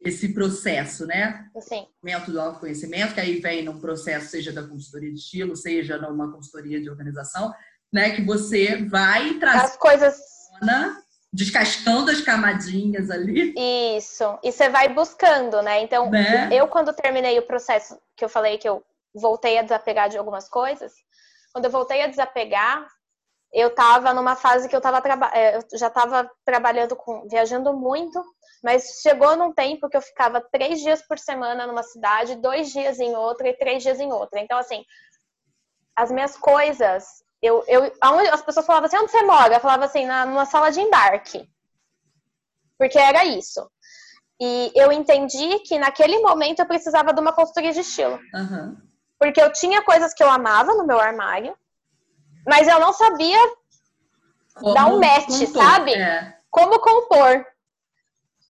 [0.00, 1.46] esse processo, né?
[1.60, 1.86] Sim.
[2.26, 6.80] do autoconhecimento, que aí vem num processo, seja da consultoria de estilo, seja numa consultoria
[6.80, 7.52] de organização,
[7.92, 8.10] né?
[8.10, 10.16] Que você vai trazer as coisas
[11.32, 13.54] descascando as camadinhas ali.
[13.96, 14.38] Isso.
[14.42, 15.82] E você vai buscando, né?
[15.82, 16.48] Então, né?
[16.52, 18.82] eu quando terminei o processo que eu falei que eu
[19.14, 20.92] voltei a desapegar de algumas coisas,
[21.52, 22.86] quando eu voltei a desapegar,
[23.52, 28.22] eu estava numa fase que eu tava é, eu já estava trabalhando com viajando muito
[28.62, 33.00] mas chegou num tempo que eu ficava três dias por semana numa cidade, dois dias
[33.00, 34.40] em outra e três dias em outra.
[34.40, 34.84] Então, assim,
[35.96, 39.54] as minhas coisas, eu, eu, aonde, as pessoas falavam assim, onde você mora?
[39.54, 41.48] Eu falava assim, na, numa sala de embarque.
[42.78, 43.70] Porque era isso.
[44.40, 48.18] E eu entendi que naquele momento eu precisava de uma consultoria de estilo.
[48.34, 48.76] Uhum.
[49.18, 51.54] Porque eu tinha coisas que eu amava no meu armário,
[52.46, 53.38] mas eu não sabia
[54.54, 55.92] Como dar um match, compor, sabe?
[55.92, 56.38] É.
[56.50, 57.46] Como compor.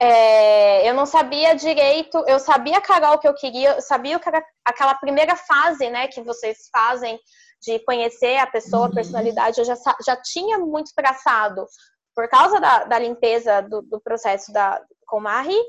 [0.02, 4.30] É, eu não sabia direito, eu sabia a Carol que eu queria, eu sabia que
[4.64, 7.18] aquela primeira fase, né, que vocês fazem
[7.62, 8.94] de conhecer a pessoa, a uhum.
[8.94, 11.66] personalidade, eu já, já tinha muito traçado
[12.14, 15.62] por causa da, da limpeza do, do, processo da, com Marie,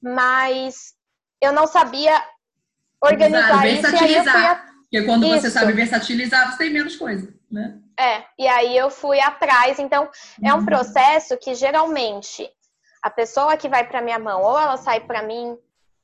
[0.00, 0.94] mas
[1.40, 2.12] eu não sabia
[3.02, 4.62] organizar versatilizar.
[4.62, 4.76] isso.
[4.82, 5.40] Porque quando isso.
[5.40, 7.78] você sabe versatilizar, você tem menos coisa, né?
[7.98, 9.78] É, e aí eu fui atrás.
[9.78, 10.08] Então,
[10.42, 10.64] é um uhum.
[10.64, 12.48] processo que geralmente
[13.06, 15.56] a pessoa que vai para minha mão, ou ela sai para mim,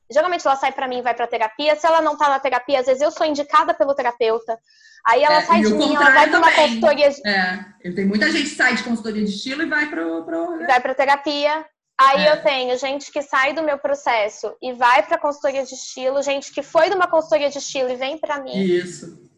[0.09, 1.75] geralmente ela sai para mim e vai para terapia.
[1.75, 4.57] Se ela não tá na terapia, às vezes eu sou indicada pelo terapeuta.
[5.05, 7.11] Aí ela é, sai de mim, ela vai para uma consultoria.
[7.11, 7.29] De...
[7.29, 10.59] É, eu tenho muita gente que sai de consultoria de estilo e vai pro, pro...
[10.65, 11.67] vai para terapia.
[12.01, 12.33] Aí é.
[12.33, 16.53] eu tenho gente que sai do meu processo e vai para consultoria de estilo, gente
[16.53, 18.57] que foi de uma consultoria de estilo e vem para mim.
[18.57, 19.29] Isso.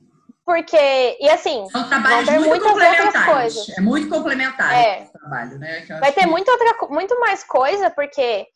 [0.44, 3.78] Porque, e assim, São trabalhos muito muitas outras coisas.
[3.78, 5.02] É muito complementar é.
[5.02, 5.86] esse trabalho, né?
[6.00, 6.26] Vai ter que...
[6.26, 8.46] muito, outra, muito mais coisa, porque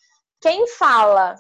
[0.41, 1.35] quem fala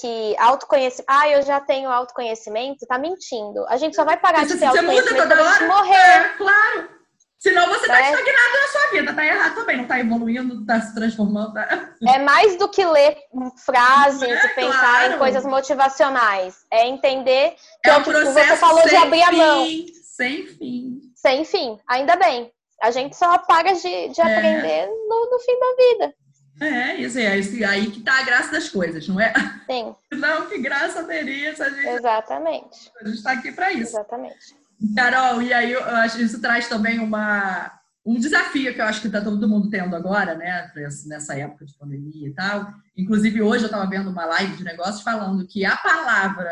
[0.00, 1.06] que autoconhecimento.
[1.08, 3.64] Ah, eu já tenho autoconhecimento, tá mentindo.
[3.68, 5.94] A gente só vai parar de ter autoconhecimento quando a gente morrer.
[5.94, 6.95] É, claro.
[7.38, 8.10] Senão você tá né?
[8.10, 11.52] estagnado na sua vida, tá errado também, não tá evoluindo, tá se transformando.
[11.52, 11.90] Tá...
[12.08, 13.16] É mais do que ler
[13.64, 15.14] frases é, e pensar claro.
[15.14, 16.64] em coisas motivacionais.
[16.70, 19.66] É entender que é, é um tipo, você falou de abrir fim, a mão.
[20.02, 21.00] Sem fim.
[21.14, 22.50] Sem fim, ainda bem.
[22.82, 24.36] A gente só para de, de é.
[24.36, 26.14] aprender no, no, fim da vida.
[26.58, 27.26] É, isso é
[27.66, 29.32] aí que tá a graça das coisas, não é?
[29.70, 29.94] Sim.
[30.12, 31.86] Não, que graça teria se a gente.
[31.86, 32.90] Exatamente.
[32.98, 33.90] A gente tá aqui para isso.
[33.90, 34.65] Exatamente.
[34.94, 37.72] Carol, e aí eu acho que isso traz também uma,
[38.04, 40.70] um desafio que eu acho que está todo mundo tendo agora, né,
[41.06, 42.72] nessa época de pandemia e tal.
[42.96, 46.50] Inclusive, hoje eu estava vendo uma live de negócios falando que a palavra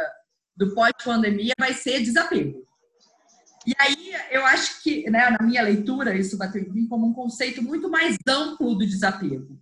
[0.56, 2.64] do pós-pandemia vai ser desapego.
[3.66, 7.14] E aí eu acho que, né, na minha leitura, isso vai ter vir como um
[7.14, 9.58] conceito muito mais amplo do desapego.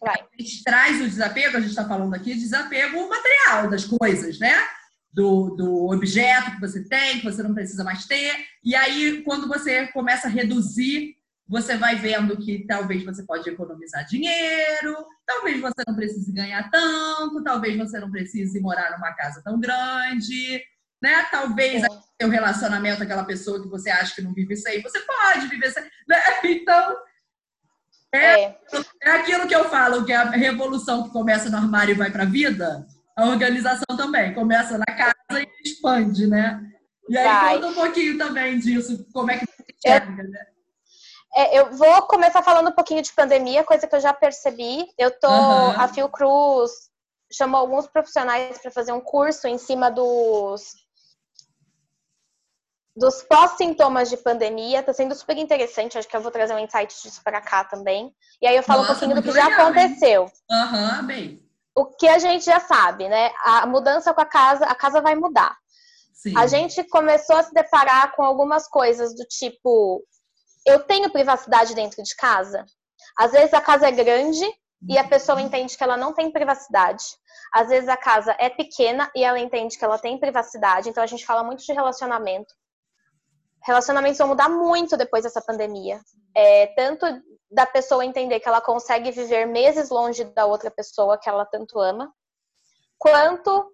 [0.00, 0.20] Vai.
[0.20, 4.54] A gente traz o desapego, a gente está falando aqui, desapego material das coisas, né?
[5.14, 8.34] Do, do objeto que você tem, que você não precisa mais ter.
[8.64, 11.14] E aí, quando você começa a reduzir,
[11.46, 17.44] você vai vendo que talvez você pode economizar dinheiro, talvez você não precise ganhar tanto,
[17.44, 20.60] talvez você não precise morar numa casa tão grande,
[21.00, 21.24] né?
[21.30, 21.88] Talvez é.
[22.20, 25.84] seu relacionamento, aquela pessoa que você acha que não vive sem, você pode viver sem.
[26.08, 26.18] Né?
[26.44, 26.96] Então,
[28.12, 28.58] é, é.
[29.02, 32.10] é aquilo que eu falo, que é a revolução que começa no armário e vai
[32.10, 32.84] para a vida
[33.16, 34.34] a organização também.
[34.34, 36.60] Começa na casa e expande, né?
[37.08, 37.54] E aí Vai.
[37.54, 40.46] conta um pouquinho também disso, como é que você enxerga, eu, né?
[41.36, 44.86] É, eu vou começar falando um pouquinho de pandemia, coisa que eu já percebi.
[44.96, 45.80] Eu tô, uhum.
[45.80, 46.70] a Fiocruz
[47.32, 50.84] chamou alguns profissionais para fazer um curso em cima dos
[52.96, 56.94] dos pós-sintomas de pandemia, tá sendo super interessante, acho que eu vou trazer um insight
[57.02, 58.14] disso para cá também.
[58.40, 60.32] E aí eu falo Nossa, um pouquinho do que legal, já aconteceu.
[60.48, 61.43] Aham, uhum, bem.
[61.74, 63.32] O que a gente já sabe, né?
[63.42, 65.56] A mudança com a casa, a casa vai mudar.
[66.12, 66.36] Sim.
[66.38, 70.02] A gente começou a se deparar com algumas coisas do tipo,
[70.66, 72.64] eu tenho privacidade dentro de casa?
[73.18, 74.44] Às vezes a casa é grande
[74.88, 77.04] e a pessoa entende que ela não tem privacidade.
[77.52, 80.88] Às vezes a casa é pequena e ela entende que ela tem privacidade.
[80.88, 82.54] Então a gente fala muito de relacionamento
[83.64, 86.00] relacionamentos vão mudar muito depois dessa pandemia.
[86.34, 87.06] É, tanto
[87.50, 91.78] da pessoa entender que ela consegue viver meses longe da outra pessoa que ela tanto
[91.78, 92.12] ama,
[92.98, 93.72] quanto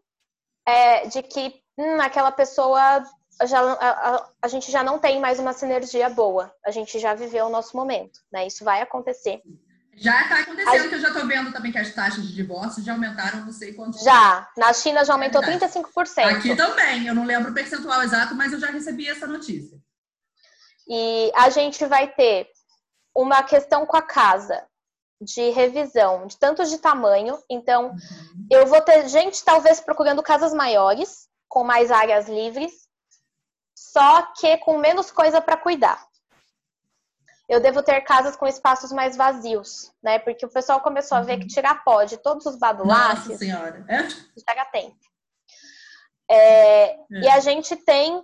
[0.66, 3.02] é, de que hum, aquela pessoa
[3.46, 6.54] já, a, a, a, gente já não tem mais uma sinergia boa.
[6.64, 8.46] A gente já viveu o nosso momento, né?
[8.46, 9.40] Isso vai acontecer.
[10.00, 10.88] Já está acontecendo, a...
[10.88, 13.74] que eu já estou vendo também que as taxas de divórcio já aumentaram, não sei
[13.74, 14.02] quanto.
[14.02, 16.24] Já, na China já aumentou é 35%.
[16.24, 19.78] Aqui também, eu não lembro o percentual exato, mas eu já recebi essa notícia.
[20.88, 22.48] E a gente vai ter
[23.14, 24.66] uma questão com a casa
[25.20, 27.38] de revisão, de tanto de tamanho.
[27.50, 28.46] Então, uhum.
[28.50, 32.72] eu vou ter gente talvez procurando casas maiores, com mais áreas livres,
[33.76, 36.09] só que com menos coisa para cuidar
[37.50, 40.20] eu devo ter casas com espaços mais vazios, né?
[40.20, 43.84] Porque o pessoal começou a ver que tirar pó de todos os badulaques Nossa senhora.
[43.88, 44.08] É?
[44.08, 44.96] gera tempo.
[46.30, 46.96] É, é.
[47.10, 48.22] E a gente tem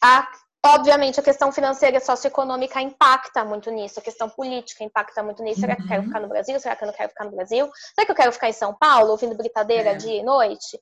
[0.00, 0.28] a
[0.62, 5.60] Obviamente, a questão financeira e socioeconômica impacta muito nisso, a questão política impacta muito nisso.
[5.60, 6.08] Será que eu quero uhum.
[6.08, 6.60] ficar no Brasil?
[6.60, 7.70] Será que eu não quero ficar no Brasil?
[7.94, 9.94] Será que eu quero ficar em São Paulo, ouvindo britadeira é.
[9.94, 10.78] dia e noite?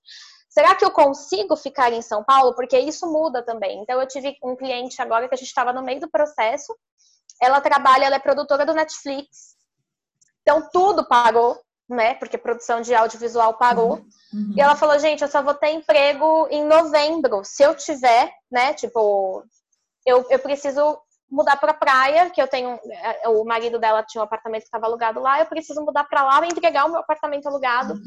[0.49, 2.57] Será que eu consigo ficar em São Paulo?
[2.57, 3.80] Porque isso muda também.
[3.80, 6.76] Então, eu tive um cliente agora que a gente estava no meio do processo
[7.41, 9.57] ela trabalha, ela é produtora do Netflix.
[10.43, 12.14] Então tudo parou, né?
[12.14, 13.95] Porque a produção de audiovisual parou.
[13.95, 14.09] Uhum.
[14.34, 14.55] uhum.
[14.57, 17.43] E ela falou, gente, eu só vou ter emprego em novembro.
[17.45, 18.74] Se eu tiver, né?
[18.74, 19.45] Tipo,
[20.05, 20.99] eu, eu preciso
[21.30, 22.78] mudar para praia, que eu tenho.
[22.91, 26.22] É, o marido dela tinha um apartamento que estava alugado lá, eu preciso mudar para
[26.22, 28.03] lá e entregar o meu apartamento alugado uhum.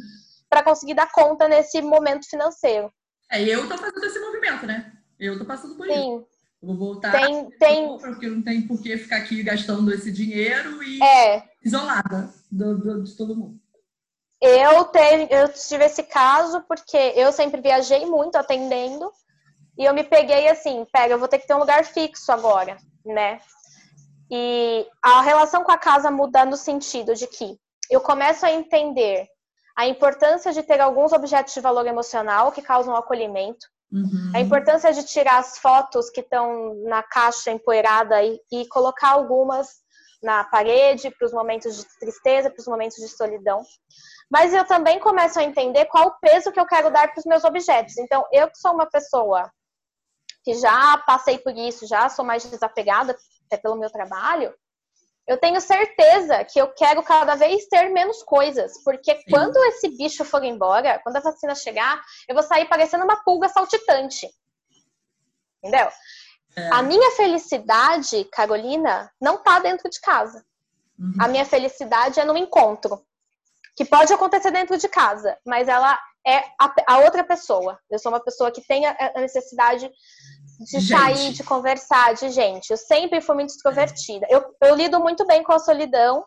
[0.50, 2.92] para conseguir dar conta nesse momento financeiro.
[3.32, 4.92] É, e eu tô fazendo esse movimento, né?
[5.20, 6.18] Eu tô passando por Sim.
[6.18, 6.28] isso.
[6.62, 7.12] Vou voltar.
[7.12, 7.97] Tem, tem...
[7.97, 11.43] Porque não tem por que ficar aqui gastando esse dinheiro e é.
[11.64, 13.59] isolada do, do, de todo mundo.
[14.39, 19.12] Eu, teve, eu tive esse caso porque eu sempre viajei muito atendendo
[19.78, 22.78] e eu me peguei assim, pega, eu vou ter que ter um lugar fixo agora,
[23.05, 23.39] né?
[24.30, 27.59] E a relação com a casa muda no sentido de que
[27.89, 29.28] eu começo a entender
[29.76, 33.68] a importância de ter alguns objetos de valor emocional que causam acolhimento.
[33.92, 34.32] Uhum.
[34.34, 39.82] A importância de tirar as fotos que estão na caixa empoeirada e, e colocar algumas
[40.24, 43.64] na parede para os momentos de tristeza, para os momentos de solidão.
[44.30, 47.26] Mas eu também começo a entender qual o peso que eu quero dar para os
[47.26, 47.98] meus objetos.
[47.98, 49.52] Então, eu que sou uma pessoa
[50.44, 53.16] que já passei por isso, já sou mais desapegada
[53.46, 54.54] até pelo meu trabalho,
[55.32, 59.24] eu tenho certeza que eu quero cada vez ter menos coisas, porque Sim.
[59.30, 63.48] quando esse bicho for embora, quando a vacina chegar, eu vou sair parecendo uma pulga
[63.48, 64.30] saltitante.
[65.64, 65.88] Entendeu?
[66.58, 66.70] É.
[66.74, 70.46] A minha felicidade, Carolina, não tá dentro de casa.
[71.00, 71.14] Uhum.
[71.22, 73.02] A minha felicidade é no encontro,
[73.78, 77.80] que pode acontecer dentro de casa, mas ela é a, a outra pessoa.
[77.90, 79.90] Eu sou uma pessoa que tem a, a necessidade
[80.64, 80.88] de gente.
[80.88, 82.70] sair, de conversar, de gente.
[82.70, 84.26] Eu sempre fui muito extrovertida.
[84.30, 86.26] Eu, eu lido muito bem com a solidão,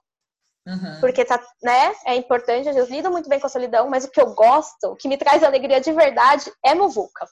[0.67, 1.01] uhum.
[1.01, 4.21] porque tá, né, é importante, eu lido muito bem com a solidão, mas o que
[4.21, 7.27] eu gosto, o que me traz alegria de verdade é muvuca.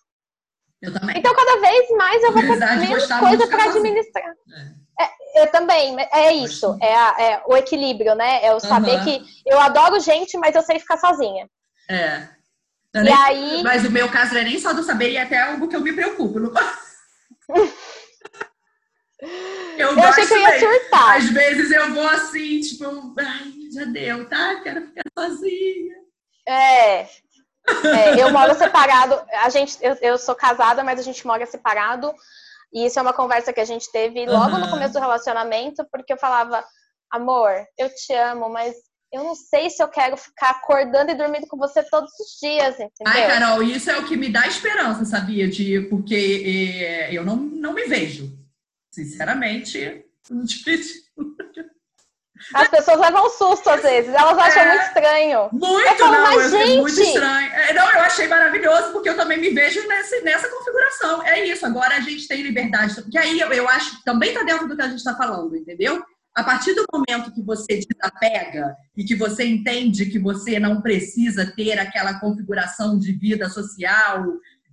[0.81, 1.17] Eu também.
[1.17, 4.25] Então, cada vez mais eu vou ter menos coisa para administrar.
[4.25, 4.83] É.
[5.01, 8.45] É, eu também, é isso, é, a, é, o equilíbrio, né?
[8.45, 9.05] É o saber uhum.
[9.05, 11.49] que eu adoro gente, mas eu sei ficar sozinha.
[11.89, 12.29] É.
[12.95, 13.63] e nem, aí...
[13.63, 15.75] Mas o meu caso não é nem só do saber, e é até algo que
[15.75, 16.39] eu me preocupo.
[16.39, 16.53] Não...
[19.79, 21.17] Eu, eu achei que eu ia surtar.
[21.17, 22.85] Às vezes eu vou assim, tipo,
[23.19, 24.61] ai, já deu, tá?
[24.63, 25.95] Quero ficar sozinha.
[26.47, 27.03] É.
[27.07, 29.21] é eu moro separado.
[29.43, 32.13] A gente, eu, eu sou casada, mas a gente mora separado.
[32.73, 34.61] E isso é uma conversa que a gente teve logo uhum.
[34.61, 36.65] no começo do relacionamento, porque eu falava,
[37.11, 38.75] amor, eu te amo, mas
[39.13, 42.75] eu não sei se eu quero ficar acordando e dormindo com você todos os dias,
[42.81, 43.07] entendeu?
[43.07, 45.47] Ai, Carol, isso é o que me dá esperança, sabia?
[45.47, 48.33] De, porque é, eu não, não me vejo.
[48.91, 50.07] Sinceramente,
[50.45, 51.03] difícil.
[52.55, 55.49] As pessoas levam um susto às vezes, elas acham é, muito estranho.
[55.53, 56.81] Muito, falo, não, mas, gente...
[56.81, 57.53] muito estranho.
[57.53, 61.23] É, não, eu achei maravilhoso, porque eu também me vejo nessa, nessa configuração.
[61.23, 62.95] É isso, agora a gente tem liberdade.
[62.95, 65.55] Porque aí eu, eu acho que também está dentro do que a gente está falando,
[65.55, 66.03] entendeu?
[66.35, 71.53] A partir do momento que você desapega e que você entende que você não precisa
[71.55, 74.25] ter aquela configuração de vida social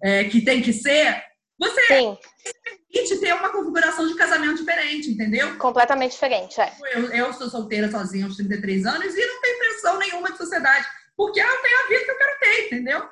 [0.01, 1.21] é, que tem que ser,
[1.59, 2.17] você Sim.
[2.63, 5.57] permite ter uma configuração de casamento diferente, entendeu?
[5.57, 6.71] Completamente diferente, é.
[6.93, 10.87] Eu, eu sou solteira sozinha aos 33 anos e não tenho pressão nenhuma de sociedade,
[11.17, 13.09] porque eu tenho a vida que eu quero ter, entendeu?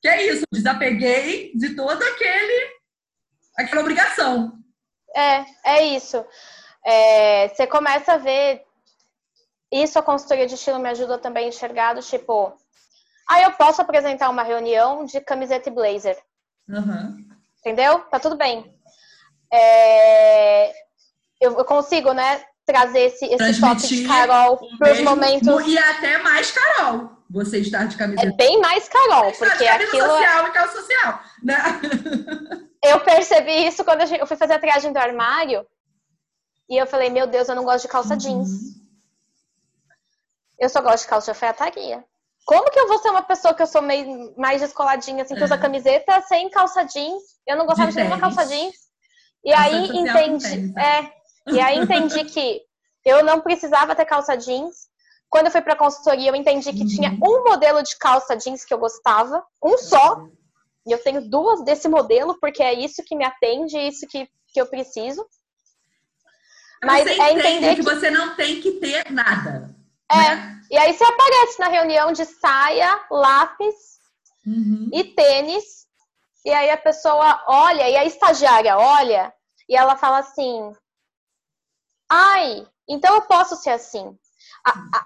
[0.00, 2.78] Que é isso, desapeguei de todo aquele
[3.56, 4.56] aquela obrigação.
[5.16, 6.24] É, é isso.
[6.84, 8.62] É, você começa a ver
[9.70, 12.56] isso a consultoria de estilo me ajuda também a enxergar do tipo,
[13.28, 16.18] ah, eu posso apresentar uma reunião de camiseta e blazer.
[16.68, 17.26] Uhum.
[17.60, 18.00] Entendeu?
[18.10, 18.74] Tá tudo bem.
[19.52, 20.70] É,
[21.40, 25.66] eu, eu, consigo, né, trazer esse, esse toque de Carol para os momentos.
[25.66, 27.10] E até mais Carol.
[27.30, 28.26] Você estar de camiseta.
[28.26, 30.04] É bem mais Carol, porque aquilo.
[30.04, 31.56] É social e calça social, né?
[32.82, 35.66] Eu percebi isso quando eu fui fazer a triagem do armário.
[36.68, 38.18] E eu falei, meu Deus, eu não gosto de calça uhum.
[38.18, 38.50] jeans.
[40.58, 42.04] Eu só gosto de calça de alfaiataria.
[42.44, 45.44] Como que eu vou ser uma pessoa que eu sou meio mais descoladinha, assim, que
[45.44, 45.58] usa é.
[45.58, 47.22] camiseta sem calça jeans?
[47.46, 48.74] Eu não gostava de, de nenhuma calça jeans.
[49.44, 51.12] E aí entendi, é,
[51.52, 52.62] e aí entendi que
[53.04, 54.88] eu não precisava ter calça jeans.
[55.30, 56.86] Quando eu fui para consultoria, eu entendi que uhum.
[56.86, 60.24] tinha um modelo de calça jeans que eu gostava, um só.
[60.86, 64.26] E eu tenho duas desse modelo, porque é isso que me atende, é isso que,
[64.52, 65.24] que eu preciso.
[66.84, 69.74] Mas você é entender que, que você não tem que ter nada.
[70.10, 70.16] É.
[70.16, 70.60] Né?
[70.70, 73.74] E aí você aparece na reunião de saia, lápis
[74.46, 74.90] uhum.
[74.92, 75.86] e tênis.
[76.44, 79.32] E aí a pessoa olha, e a estagiária olha,
[79.68, 80.72] e ela fala assim:
[82.10, 84.16] ai, então eu posso ser assim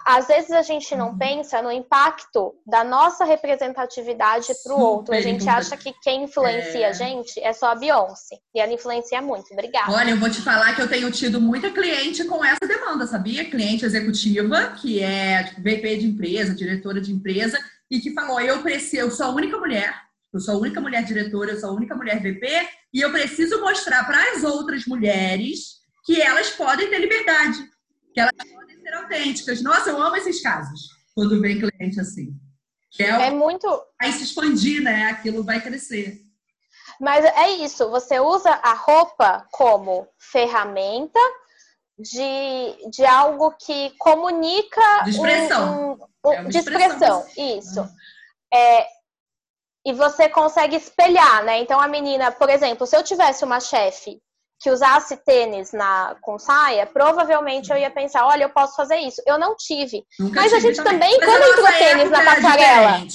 [0.05, 1.19] às vezes a gente não uhum.
[1.19, 5.15] pensa no impacto da nossa representatividade para o outro.
[5.15, 6.89] A gente acha que quem influencia é...
[6.89, 8.37] a gente é só a Beyoncé.
[8.55, 9.53] E ela influencia muito.
[9.53, 9.93] Obrigada.
[9.93, 13.49] Olha, eu vou te falar que eu tenho tido muita cliente com essa demanda, sabia?
[13.49, 17.59] Cliente executiva, que é tipo, VP de empresa, diretora de empresa,
[17.91, 19.95] e que falou: eu preciso, eu sou a única mulher.
[20.33, 22.49] Eu sou a única mulher diretora, eu sou a única mulher VP,
[22.93, 27.59] e eu preciso mostrar para as outras mulheres que elas podem ter liberdade,
[28.13, 29.63] que elas podem ser autênticas.
[29.63, 30.81] Nossa, eu amo esses casos
[31.15, 32.35] quando vem cliente assim.
[32.99, 33.67] É, é muito.
[34.01, 35.07] Vai se expandir, né?
[35.07, 36.21] Aquilo vai crescer.
[37.01, 41.19] Mas é isso, você usa a roupa como ferramenta
[41.99, 45.03] de, de algo que comunica.
[45.05, 45.99] De expressão.
[46.25, 47.81] Um, um, é de expressão, isso.
[47.81, 47.89] Uhum.
[48.55, 48.87] É,
[49.85, 51.61] e você consegue espelhar, né?
[51.61, 54.21] Então a menina, por exemplo, se eu tivesse uma chefe
[54.63, 59.21] que usasse tênis na, com saia, provavelmente eu ia pensar, olha, eu posso fazer isso.
[59.27, 60.05] Eu não tive.
[60.21, 63.07] Nunca Mas tive a gente também, também quando entrou tênis na passarela.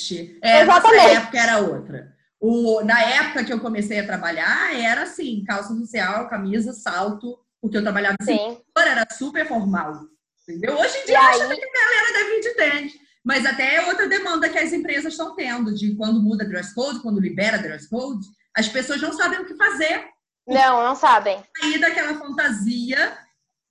[0.43, 1.15] É, Exatamente.
[1.15, 2.13] Época era outra.
[2.39, 7.77] O, na época que eu comecei a trabalhar, era assim, calça social, camisa, salto, porque
[7.77, 10.01] eu trabalhava assim, era super formal.
[10.43, 10.77] Entendeu?
[10.77, 11.41] Hoje em dia, aí...
[11.41, 12.93] acho que a galera deve vir de tênis.
[13.23, 17.01] Mas até é outra demanda que as empresas estão tendo, de quando muda dress code,
[17.01, 20.16] quando libera dress code, as pessoas não sabem o que fazer
[20.47, 21.43] não, não sabem.
[21.59, 23.17] Sair daquela fantasia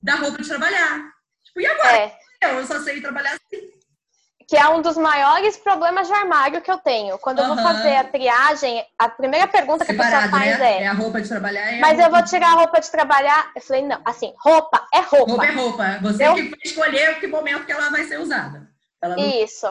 [0.03, 1.11] da roupa de trabalhar.
[1.45, 1.97] Tipo, e agora?
[1.97, 2.19] É.
[2.43, 3.71] Eu só sei trabalhar assim.
[4.49, 7.19] Que é um dos maiores problemas de armário que eu tenho.
[7.19, 10.73] Quando eu vou fazer a triagem, a primeira pergunta que Separado, a pessoa faz né?
[10.75, 10.83] é...
[10.83, 11.73] É a roupa de trabalhar.
[11.73, 13.51] É mas eu vou tirar a roupa de trabalhar.
[13.57, 15.33] Eu falei, não, assim, roupa é roupa.
[15.33, 15.99] Roupa é roupa.
[16.03, 16.35] Você eu...
[16.35, 18.71] que escolher que momento que ela vai ser usada.
[19.03, 19.17] Não...
[19.19, 19.67] Isso.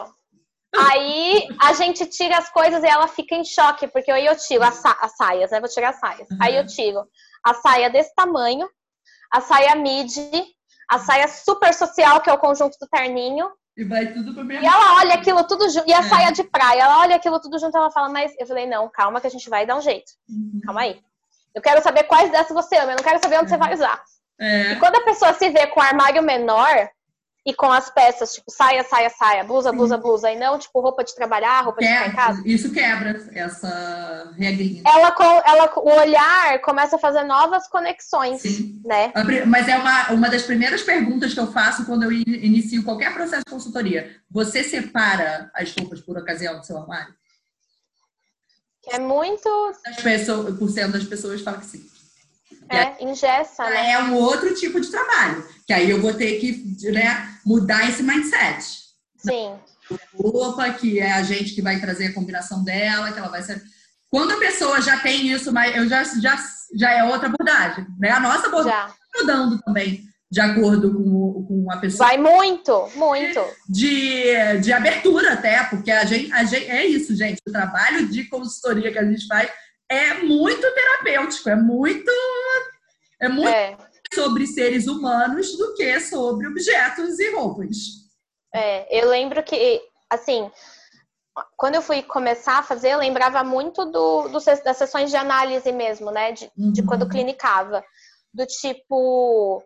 [0.78, 4.62] Aí a gente tira as coisas e ela fica em choque, porque aí eu tiro
[4.62, 5.60] as, sa as saias, né?
[5.60, 6.28] Vou tirar as saias.
[6.30, 6.38] Uhum.
[6.40, 7.04] Aí eu tiro
[7.44, 8.68] a saia desse tamanho,
[9.32, 10.44] a saia midi,
[10.90, 13.48] a saia super social, que é o conjunto do terninho.
[13.76, 14.64] E vai tudo pro mesmo.
[14.64, 15.88] E ela olha aquilo tudo junto.
[15.88, 16.02] E a é.
[16.02, 19.20] saia de praia, ela olha aquilo tudo junto, ela fala, mas eu falei, não, calma
[19.20, 20.12] que a gente vai dar um jeito.
[20.28, 20.60] Uhum.
[20.64, 21.00] Calma aí.
[21.54, 23.48] Eu quero saber quais dessas você ama, eu não quero saber onde é.
[23.48, 24.02] você vai usar.
[24.38, 24.72] É.
[24.72, 26.88] E quando a pessoa se vê com um armário menor,
[27.46, 29.76] e com as peças, tipo, saia, saia, saia, blusa, Sim.
[29.76, 32.42] blusa, blusa, e não, tipo, roupa de trabalhar, roupa de ficar em casa.
[32.44, 34.82] Isso quebra essa regrinha.
[34.84, 35.14] Ela,
[35.46, 38.82] ela, o olhar começa a fazer novas conexões, Sim.
[38.84, 39.12] né?
[39.46, 43.44] Mas é uma, uma das primeiras perguntas que eu faço quando eu inicio qualquer processo
[43.46, 44.16] de consultoria.
[44.28, 47.14] Você separa as roupas por ocasião do seu armário?
[48.88, 49.48] É muito...
[49.86, 51.88] As pessoas, por cento das pessoas falam que sim.
[52.68, 53.92] É, ingessa, né?
[53.92, 55.46] É um outro tipo de trabalho.
[55.66, 58.64] Que aí eu vou ter que né, mudar esse mindset.
[59.16, 59.54] Sim.
[60.14, 63.62] Roupa, que é a gente que vai trazer a combinação dela, que ela vai ser.
[64.10, 66.36] Quando a pessoa já tem isso, mas eu já, já,
[66.74, 67.86] já é outra abordagem.
[67.98, 68.10] Né?
[68.10, 70.04] A nossa abordagem está mudando também.
[70.30, 72.08] de acordo com, com a pessoa.
[72.08, 73.40] Vai muito, muito.
[73.68, 77.40] De, de abertura até, porque a gente, a gente é isso, gente.
[77.46, 79.48] O trabalho de consultoria que a gente faz
[79.88, 82.10] é muito terapêutico, é muito
[83.20, 83.76] é muito é.
[84.14, 87.76] sobre seres humanos do que sobre objetos e roupas.
[88.54, 90.50] É, eu lembro que assim,
[91.56, 95.70] quando eu fui começar a fazer, eu lembrava muito do, do das sessões de análise
[95.72, 96.32] mesmo, né?
[96.32, 96.72] De, uhum.
[96.72, 97.84] de quando clinicava.
[98.32, 99.62] Do tipo,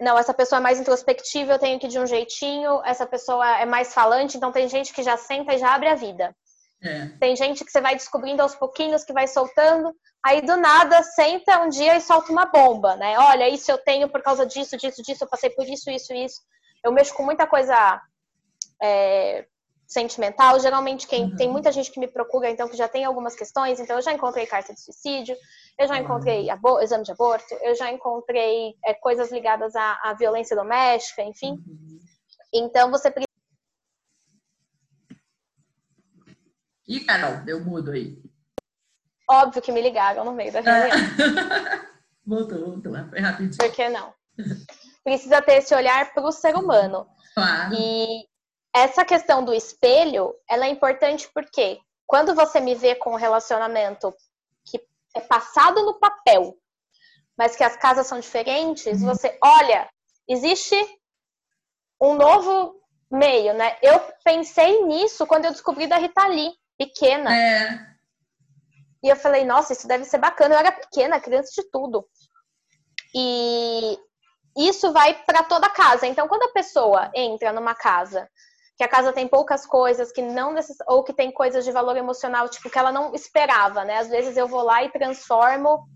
[0.00, 3.58] não, essa pessoa é mais introspectiva, eu tenho que ir de um jeitinho, essa pessoa
[3.58, 6.34] é mais falante, então tem gente que já senta e já abre a vida.
[6.84, 7.08] É.
[7.18, 11.60] Tem gente que você vai descobrindo aos pouquinhos, que vai soltando, aí do nada senta
[11.62, 13.18] um dia e solta uma bomba, né?
[13.18, 16.42] Olha, isso eu tenho por causa disso, disso, disso, eu passei por isso, isso, isso.
[16.84, 18.00] Eu mexo com muita coisa
[18.82, 19.46] é,
[19.86, 20.58] sentimental.
[20.60, 21.36] Geralmente, quem uhum.
[21.36, 24.12] tem muita gente que me procura, então, que já tem algumas questões, então eu já
[24.12, 25.36] encontrei carta de suicídio,
[25.78, 26.48] eu já encontrei
[26.82, 31.52] exame de aborto, eu já encontrei é, coisas ligadas à, à, violência doméstica, enfim.
[31.52, 31.98] Uhum.
[32.52, 33.33] Então você precisa.
[36.86, 38.18] Ih, Carol, deu mudo aí.
[39.28, 40.98] Óbvio que me ligaram no meio da reunião.
[42.24, 43.56] voltou, voltou, foi rapidinho.
[43.56, 44.12] Por que não?
[45.02, 47.06] Precisa ter esse olhar para o ser humano.
[47.34, 47.74] Claro.
[47.74, 48.26] E
[48.74, 54.14] essa questão do espelho, ela é importante porque quando você me vê com um relacionamento
[55.14, 56.56] é passado no papel,
[57.36, 59.08] mas que as casas são diferentes, uhum.
[59.08, 59.88] você olha,
[60.28, 60.76] existe
[62.00, 62.80] um novo
[63.10, 63.76] meio, né?
[63.80, 67.36] Eu pensei nisso quando eu descobri da Rita Lee, pequena.
[67.36, 67.94] É.
[69.02, 70.54] E eu falei, nossa, isso deve ser bacana.
[70.54, 72.06] Eu era pequena, criança de tudo.
[73.14, 73.98] E
[74.56, 76.06] isso vai para toda casa.
[76.06, 78.28] Então, quando a pessoa entra numa casa
[78.76, 80.76] que a casa tem poucas coisas, que não necess...
[80.88, 83.98] ou que tem coisas de valor emocional, tipo, que ela não esperava, né?
[83.98, 85.86] Às vezes eu vou lá e transformo,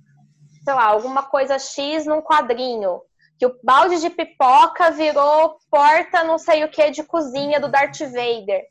[0.64, 3.00] sei lá, alguma coisa X num quadrinho.
[3.36, 7.98] Que o balde de pipoca virou porta não sei o que de cozinha do Darth
[8.00, 8.62] Vader.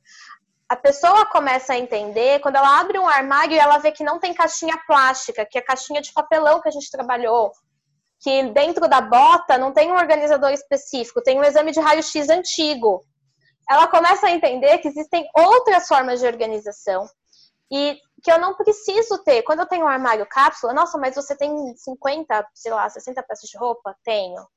[0.69, 4.19] A pessoa começa a entender, quando ela abre um armário e ela vê que não
[4.19, 7.51] tem caixinha plástica, que é caixinha de papelão que a gente trabalhou,
[8.19, 13.05] que dentro da bota não tem um organizador específico, tem um exame de raio-x antigo
[13.69, 17.05] ela começa a entender que existem outras formas de organização
[17.71, 19.43] e que eu não preciso ter.
[19.43, 23.49] Quando eu tenho um armário cápsula, nossa, mas você tem 50, sei lá, 60 peças
[23.49, 23.95] de roupa?
[24.03, 24.47] Tenho.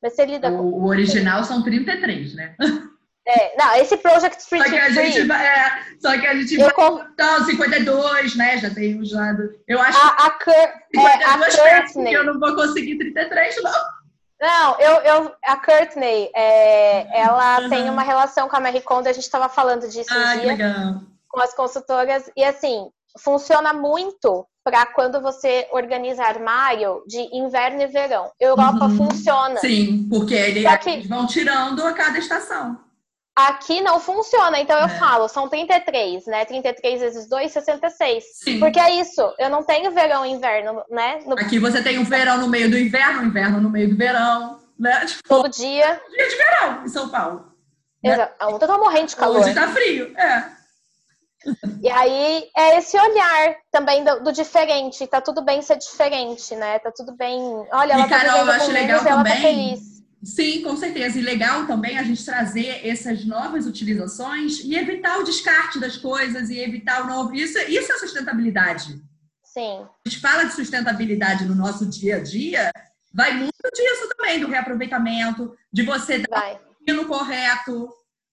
[0.00, 0.62] Mas você lida o, com.
[0.62, 2.56] O original são 33, né?
[3.26, 6.56] É, não, esse Project Street só que a gente vai, é, Só que a gente
[6.56, 6.72] vai.
[6.72, 7.00] Com...
[7.12, 8.58] Então, 52, né?
[8.58, 9.50] Já tem os lados.
[9.68, 10.52] Eu acho a, a, Cur...
[10.94, 12.12] 52 é, a Courtney.
[12.14, 14.02] eu não vou conseguir 33, não.
[14.40, 17.68] Não, eu, eu a Courtney, é, ela uhum.
[17.68, 20.48] tem uma relação com a Mary Kondo, a gente estava falando disso ah, um dia
[20.48, 21.00] legal.
[21.28, 27.86] com as consultoras, e assim, funciona muito para quando você organiza armário de inverno e
[27.86, 28.32] verão.
[28.40, 28.96] Europa uhum.
[28.96, 29.60] funciona.
[29.60, 31.06] Sim, porque eles que...
[31.06, 32.80] vão tirando a cada estação.
[33.34, 34.98] Aqui não funciona, então eu é.
[34.98, 36.44] falo, são 33, né?
[36.44, 38.24] 33 vezes 2, 66.
[38.34, 38.60] Sim.
[38.60, 41.20] Porque é isso, eu não tenho verão e inverno, né?
[41.24, 41.32] No...
[41.38, 44.58] Aqui você tem o verão no meio do inverno, o inverno no meio do verão,
[44.78, 45.06] né?
[45.06, 45.98] Tipo, Todo dia.
[46.10, 47.46] Dia de verão em São Paulo.
[48.04, 48.12] Né?
[48.12, 48.34] Exato.
[48.48, 49.40] Ontem eu tô morrendo de calor.
[49.40, 50.52] Hoje tá frio, é.
[51.82, 55.06] E aí é esse olhar também do, do, diferente.
[55.06, 56.78] Tá tudo bem ser diferente, né?
[56.80, 57.40] Tá tudo bem.
[57.72, 59.12] Olha, ela e, tá Carol, eu acho legal também.
[59.12, 59.91] ela tá feliz
[60.22, 61.18] Sim, com certeza.
[61.18, 66.48] E legal também a gente trazer essas novas utilizações e evitar o descarte das coisas
[66.48, 67.34] e evitar o novo.
[67.34, 69.02] Isso, isso é sustentabilidade.
[69.42, 69.84] Sim.
[69.84, 72.70] A gente fala de sustentabilidade no nosso dia a dia,
[73.12, 77.90] vai muito disso também, do reaproveitamento, de você dar o no correto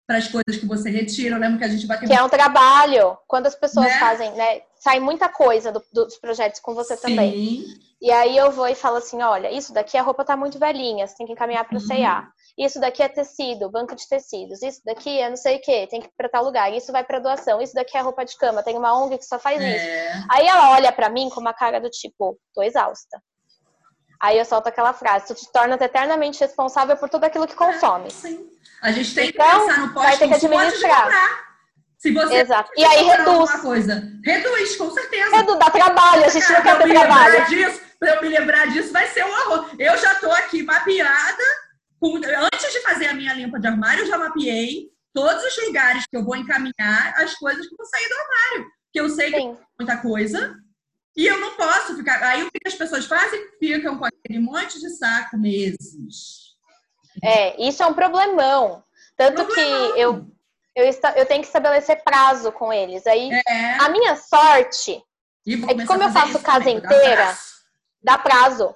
[0.09, 1.35] para as coisas que você retira.
[1.35, 2.09] Eu lembro que a gente bateu.
[2.09, 3.15] Que é um trabalho.
[3.27, 3.99] Quando as pessoas né?
[3.99, 4.61] fazem, né?
[4.79, 7.01] Sai muita coisa do, dos projetos com você Sim.
[7.03, 7.63] também.
[8.01, 11.05] E aí eu vou e falo assim, olha, isso daqui a roupa tá muito velhinha,
[11.05, 12.27] você tem que encaminhar para o CA.
[12.57, 14.63] Isso daqui é tecido, banco de tecidos.
[14.63, 16.73] Isso daqui é não sei o que, tem que ir para tal lugar.
[16.73, 17.61] Isso vai para doação.
[17.61, 19.75] Isso daqui é roupa de cama, tem uma ONG que só faz é.
[19.75, 20.25] isso.
[20.31, 23.21] Aí ela olha para mim com uma cara do tipo, tô exausta.
[24.21, 28.07] Aí eu solto aquela frase, tu te torna eternamente responsável por tudo aquilo que consome.
[28.07, 28.49] É, sim.
[28.81, 31.49] A gente tem então, que pensar no pós-consumo antes de comprar.
[31.97, 32.71] Se você Exato.
[32.77, 33.51] E aí reduz.
[33.61, 35.35] Coisa, reduz, com certeza.
[35.35, 37.45] Reduz, dá trabalho, a gente Cara, não quer ter trabalho.
[37.47, 39.69] Disso, para eu me lembrar disso, vai ser um horror.
[39.77, 41.43] Eu já estou aqui mapeada.
[41.99, 46.05] Com, antes de fazer a minha limpa de armário, eu já mapeei todos os lugares
[46.09, 48.71] que eu vou encaminhar as coisas que vão sair do armário.
[48.93, 49.31] Que eu sei Sim.
[49.31, 50.55] que tem muita coisa.
[51.15, 52.21] E eu não posso ficar.
[52.23, 53.39] Aí o que as pessoas fazem?
[53.59, 56.55] Ficam com aquele monte de saco meses.
[57.23, 58.83] É, isso é um problemão.
[59.17, 59.93] Tanto problemão.
[59.93, 60.27] que eu,
[60.75, 60.85] eu,
[61.15, 63.05] eu tenho que estabelecer prazo com eles.
[63.05, 63.73] Aí, é.
[63.79, 65.03] a minha sorte
[65.47, 67.35] é que como eu faço casa inteira,
[68.01, 68.73] Dá prazo.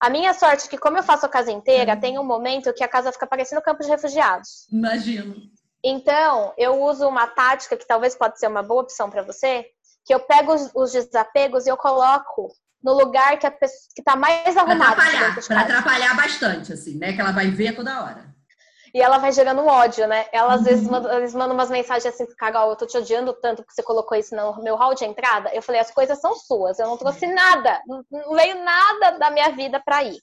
[0.00, 2.00] A minha sorte é que, como eu faço a casa inteira, uhum.
[2.00, 4.66] tem um momento que a casa fica parecendo campo de refugiados.
[4.70, 5.34] Imagino.
[5.82, 9.66] Então, eu uso uma tática que talvez pode ser uma boa opção para você,
[10.06, 12.48] que eu pego os, os, desapegos e eu coloco
[12.82, 14.94] no lugar que a pessoa, que tá mais arrumado.
[14.94, 17.12] Para atrapalhar, para atrapalhar bastante, assim, né?
[17.12, 18.34] Que ela vai ver toda hora.
[18.94, 20.26] E ela vai gerando um ódio, né?
[20.32, 20.64] Ela às uhum.
[20.64, 23.82] vezes manda, eles mandam umas mensagens assim, Carol, eu tô te odiando tanto que você
[23.82, 25.50] colocou isso no meu hall de entrada.
[25.52, 28.04] Eu falei, as coisas são suas, eu não trouxe nada, não,
[28.34, 30.18] veio nada da minha vida para ir.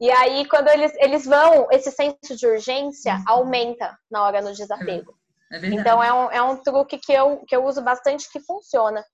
[0.00, 3.24] E aí, quando eles, eles vão, esse senso de urgência uhum.
[3.26, 5.14] aumenta na hora do desapego.
[5.52, 9.04] É então, é um, é um truque que eu, que eu uso bastante que funciona.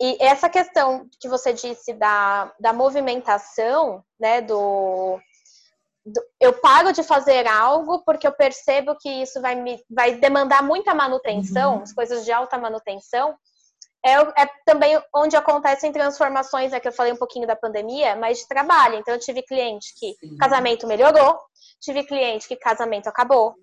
[0.00, 5.18] E essa questão que você disse da, da movimentação, né, do,
[6.40, 10.94] eu paro de fazer algo porque eu percebo que isso vai me vai demandar muita
[10.94, 11.82] manutenção, uhum.
[11.82, 13.36] as coisas de alta manutenção.
[14.04, 18.38] É, é, também onde acontecem transformações, é que eu falei um pouquinho da pandemia, mas
[18.38, 18.94] de trabalho.
[18.94, 20.36] Então, eu tive cliente que Sim.
[20.36, 21.36] casamento melhorou,
[21.80, 23.56] tive cliente que casamento acabou,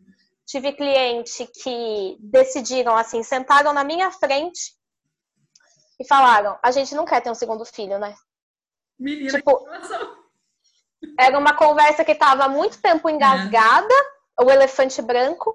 [0.46, 4.74] tive cliente que decidiram, assim, sentaram na minha frente
[6.00, 8.16] e falaram: a gente não quer ter um segundo filho, né?
[8.98, 9.68] Menina, tipo,
[11.20, 13.94] era uma conversa que estava muito tempo engasgada,
[14.40, 14.44] é.
[14.44, 15.54] o elefante branco.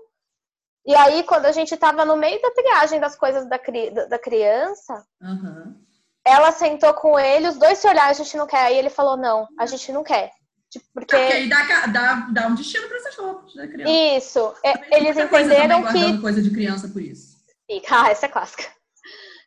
[0.86, 4.18] E aí, quando a gente estava no meio da triagem das coisas da, cri da
[4.18, 5.78] criança, uhum.
[6.24, 8.64] ela sentou com ele, os dois se olharam, a gente não quer.
[8.64, 10.32] Aí ele falou, não, a gente não quer.
[10.70, 11.16] Tipo, porque...
[11.16, 13.92] porque aí dá, dá, dá um destino para essas roupas da criança.
[13.92, 14.54] Isso.
[14.64, 16.18] É, eles entenderam coisa que.
[16.20, 17.38] coisa de criança por isso.
[17.68, 18.02] Fica.
[18.02, 18.64] Ah, essa é clássica.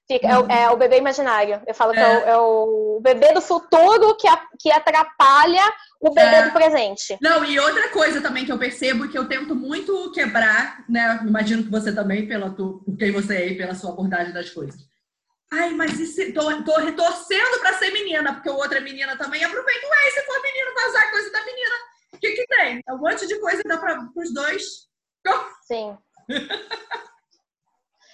[0.05, 1.61] Fica, é, o, é, o bebê imaginário.
[1.65, 1.95] Eu falo é.
[1.95, 5.63] que é o, é o, bebê do futuro que, a, que atrapalha
[6.01, 6.43] o bebê é.
[6.43, 7.17] do presente.
[7.21, 11.21] Não, e outra coisa também que eu percebo que eu tento muito quebrar, né?
[11.25, 14.49] Imagino que você também, pela tu, por quem você é e pela sua abordagem das
[14.49, 14.92] coisas.
[15.55, 19.15] Ai, mas e se, tô, tô retorcendo pra ser menina, porque o outro é menina
[19.17, 19.43] também.
[19.43, 21.75] Aproveita, ué, se for menino, vai usar coisa da menina.
[22.13, 22.81] O que que tem?
[22.87, 24.63] É um monte de coisa dá para os dois.
[25.67, 25.95] Sim.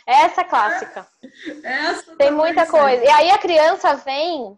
[0.05, 1.07] Essa é clássica.
[1.63, 3.03] Essa Tem muita coisa.
[3.03, 4.57] E aí a criança vem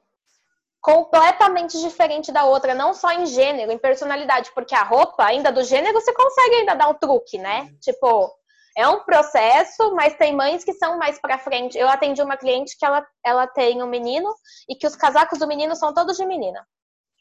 [0.80, 5.64] completamente diferente da outra, não só em gênero, em personalidade, porque a roupa, ainda do
[5.64, 7.70] gênero, você consegue ainda dar um truque, né?
[7.80, 8.34] Tipo,
[8.78, 11.78] é um processo, mas tem mães que são mais para frente.
[11.78, 14.34] Eu atendi uma cliente que ela, ela tem um menino
[14.70, 16.66] e que os casacos do menino são todos de menina.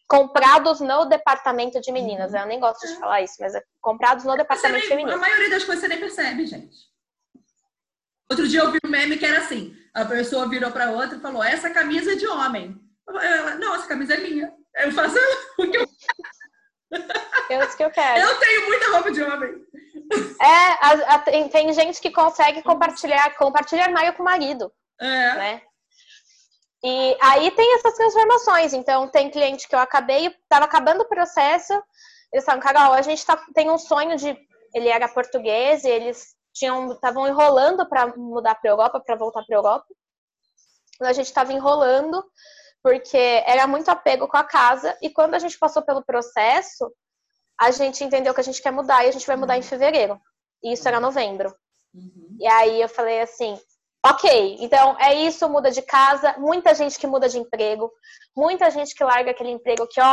[0.09, 2.35] Comprados no departamento de meninas.
[2.35, 5.17] Eu nem gosto de falar isso, mas é comprados no departamento nem, feminino.
[5.17, 6.77] A maioria das coisas você nem percebe, gente.
[8.31, 11.21] Outro dia eu vi um meme que era assim: a pessoa virou para outra e
[11.21, 12.81] falou: Essa camisa é de homem.
[13.09, 14.53] Ela, não, essa camisa é minha.
[14.77, 15.17] Eu faço
[15.59, 15.87] o que eu
[17.51, 18.21] é isso que eu quero.
[18.21, 19.65] Eu tenho muita roupa de homem.
[20.41, 24.73] É, a, a, tem, tem, gente que consegue compartilhar, compartilhar armário com o marido.
[25.01, 25.35] É.
[25.35, 25.63] Né?
[26.83, 28.73] E aí tem essas transformações.
[28.73, 31.73] Então, tem cliente que eu acabei, estava acabando o processo,
[32.33, 34.37] eles falaram, Carol, a gente tá, tem um sonho de.
[34.73, 39.57] Ele era português e eles tinham estavam enrolando para mudar para Europa, para voltar para
[39.57, 39.87] Europa.
[41.03, 42.25] A gente estava enrolando
[42.83, 46.91] porque era muito apego com a casa e quando a gente passou pelo processo,
[47.61, 50.19] a gente entendeu que a gente quer mudar e a gente vai mudar em fevereiro.
[50.65, 51.55] E isso era novembro.
[51.95, 52.37] Uhum.
[52.41, 53.59] E aí eu falei assim,
[54.05, 57.91] ok, então é isso, muda de casa, muita gente que muda de emprego,
[58.35, 60.13] muita gente que larga aquele emprego que, ó,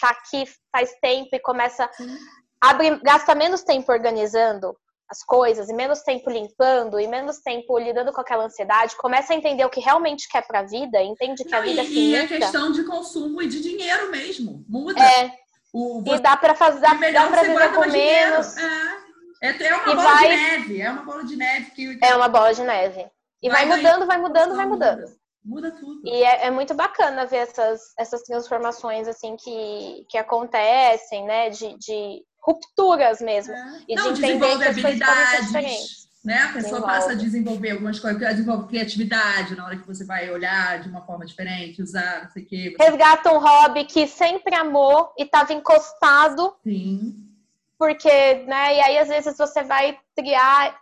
[0.00, 1.88] tá aqui faz tempo e começa.
[2.00, 2.18] Uhum.
[2.60, 4.76] Abre, gasta menos tempo organizando,
[5.08, 9.36] as coisas e menos tempo limpando e menos tempo lidando com aquela ansiedade, começa a
[9.36, 12.18] entender o que realmente quer para a vida, entende que Não, a vida é finita.
[12.18, 15.00] E a questão de consumo e de dinheiro mesmo, muda.
[15.00, 15.42] É.
[15.72, 18.56] O, e dá para fazer, dá, dá para viver com menos.
[18.56, 19.02] É.
[19.42, 20.28] É, é uma e bola vai...
[20.28, 21.98] de neve, é uma bola de neve que...
[22.00, 23.10] É uma bola de neve.
[23.42, 25.00] E vai, vai mudando, vai mudando, vai mudando.
[25.00, 26.00] Muda, muda tudo.
[26.04, 31.50] E é, é, muito bacana ver essas, essas transformações assim que, que acontecem, né?
[31.50, 33.52] De, de rupturas mesmo.
[33.52, 33.80] É.
[33.88, 36.08] E Não, de entender que as habilidades.
[36.24, 36.38] Né?
[36.38, 40.80] A pessoa passa a desenvolver algumas coisas, desenvolve criatividade na hora que você vai olhar
[40.80, 42.74] de uma forma diferente, usar, não sei o quê.
[42.76, 42.90] Você...
[42.90, 46.54] Resgata um hobby que sempre amou e estava encostado.
[46.62, 47.28] Sim.
[47.76, 48.76] Porque, né?
[48.76, 50.80] E aí, às vezes, você vai criar.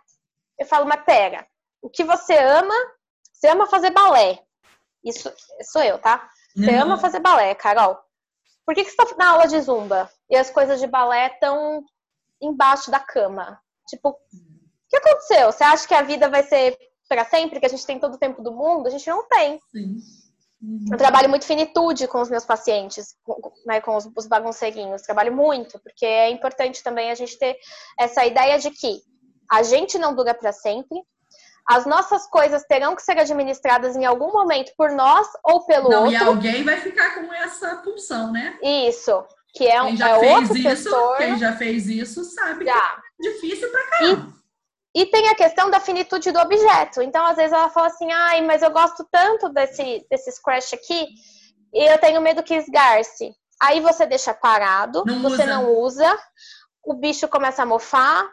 [0.59, 1.47] Eu falo, mas pera,
[1.81, 2.75] o que você ama?
[3.33, 4.39] Você ama fazer balé.
[5.03, 5.33] Isso
[5.63, 6.29] sou eu, tá?
[6.55, 6.81] Você uhum.
[6.83, 7.97] ama fazer balé, Carol.
[8.63, 11.83] Por que, que você está na aula de zumba e as coisas de balé estão
[12.39, 13.59] embaixo da cama?
[13.87, 14.15] Tipo,
[14.91, 15.51] que aconteceu?
[15.51, 16.77] Você acha que a vida vai ser
[17.09, 18.87] para sempre, que a gente tem todo o tempo do mundo?
[18.87, 19.59] A gente não tem.
[19.71, 19.97] Sim.
[20.61, 20.85] Uhum.
[20.91, 25.01] Eu trabalho muito finitude com os meus pacientes, com, né, com os, os bagunceirinhos.
[25.01, 27.57] Trabalho muito, porque é importante também a gente ter
[27.99, 29.01] essa ideia de que
[29.49, 31.01] a gente não dura para sempre,
[31.67, 36.03] As nossas coisas terão que ser administradas em algum momento por nós ou pelo Não,
[36.05, 36.13] outro.
[36.13, 38.57] e alguém vai ficar com essa função, né?
[38.61, 39.23] Isso.
[39.53, 41.17] Que é, um, Quem já é fez outro isso, setor.
[41.17, 43.01] quem já fez isso sabe Já.
[43.19, 44.33] que é difícil pra caramba.
[44.37, 44.40] E
[45.05, 47.01] tem a questão da finitude do objeto.
[47.01, 51.07] Então, às vezes, ela fala assim: ai, mas eu gosto tanto desse, desse scratch aqui
[51.73, 53.33] e eu tenho medo que esgarce.
[53.61, 55.45] Aí você deixa parado, Não você usa.
[55.45, 56.19] não usa,
[56.83, 58.27] o bicho começa a mofar,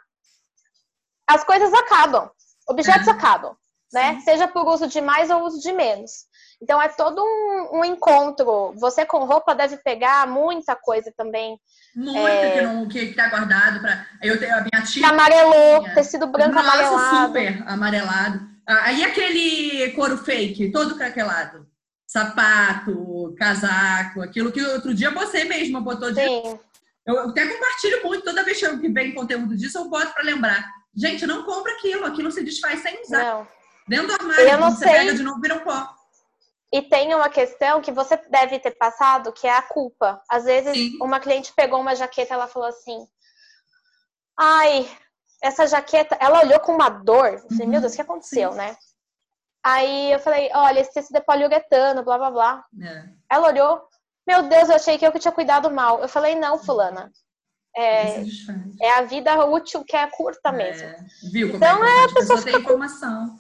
[1.27, 2.31] as coisas acabam,
[2.67, 3.11] objetos É.
[3.11, 3.55] acabam,
[3.93, 4.15] né?
[4.15, 4.21] Sim.
[4.23, 6.27] Seja por uso de mais ou uso de menos.
[6.61, 8.73] Então é todo um, um encontro.
[8.77, 11.59] Você com roupa deve pegar muita coisa também.
[11.95, 12.51] Muito É.
[12.53, 14.05] que, não, que, que tá guardado pra.
[14.23, 15.09] Eu tenho a minha Que tia.
[15.09, 15.95] amarelou, É.
[15.95, 17.27] tecido branco Nossa, amarelado.
[17.29, 18.41] super amarelado.
[18.67, 21.67] Ah, Aí aquele couro fake, todo craquelado.
[22.07, 26.21] Sapato, casaco, aquilo que outro dia você mesma botou de.
[26.21, 26.59] Sim,
[27.07, 30.67] Eu até compartilho muito, toda vez que vem conteúdo disso, eu boto pra lembrar.
[30.95, 33.23] Gente, não compra aquilo, aquilo se desfaz sem usar.
[33.25, 33.49] não.
[33.87, 34.93] Dentro do armário, Eu não você sei.
[34.93, 35.89] pega de novo, vira um pó.
[36.73, 40.23] E tem uma questão que você deve ter passado, que é a culpa.
[40.29, 40.99] Às vezes, Sim.
[41.01, 43.07] uma cliente pegou uma jaqueta, ela falou assim:
[44.39, 44.89] Ai,
[45.43, 46.17] essa jaqueta.
[46.21, 47.27] Ela olhou com uma dor.
[47.29, 48.59] Eu falei, Uhum, meu Deus, o que aconteceu, sim.
[48.59, 48.77] né?
[49.65, 52.65] Aí eu falei: Olha, esse tecido é poliuretano, blá blá blá.
[52.83, 53.89] É, Ela olhou:
[54.27, 56.01] Meu Deus, eu achei que eu que tinha cuidado mal.
[56.01, 57.11] Eu falei: Não, Fulana.
[57.77, 58.59] É, desfaz.
[58.81, 60.89] é a vida útil que é curta mesmo.
[60.89, 60.99] É,
[61.31, 61.53] viu?
[61.53, 63.39] Como Então, é, é, a pessoa pessoa tem informação.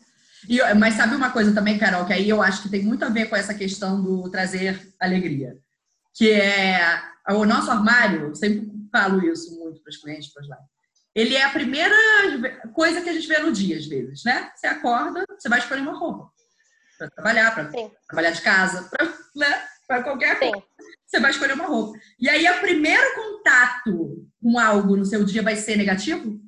[0.48, 3.10] E, mas sabe uma coisa também, Carol, que aí eu acho que tem muito a
[3.10, 5.58] ver com essa questão do trazer alegria.
[6.14, 10.56] Que é o nosso armário, sempre falo isso muito para os clientes, para os lá.
[11.14, 11.94] Ele é a primeira
[12.72, 14.50] coisa que a gente vê no dia, às vezes, né?
[14.54, 16.30] Você acorda, você vai escolher uma roupa
[16.96, 17.70] para trabalhar, para
[18.08, 19.62] trabalhar de casa, para né?
[20.02, 20.62] Qualquer coisa sim.
[21.06, 21.98] você vai escolher uma roupa.
[22.18, 26.38] E aí, o primeiro contato com algo no seu dia vai ser negativo?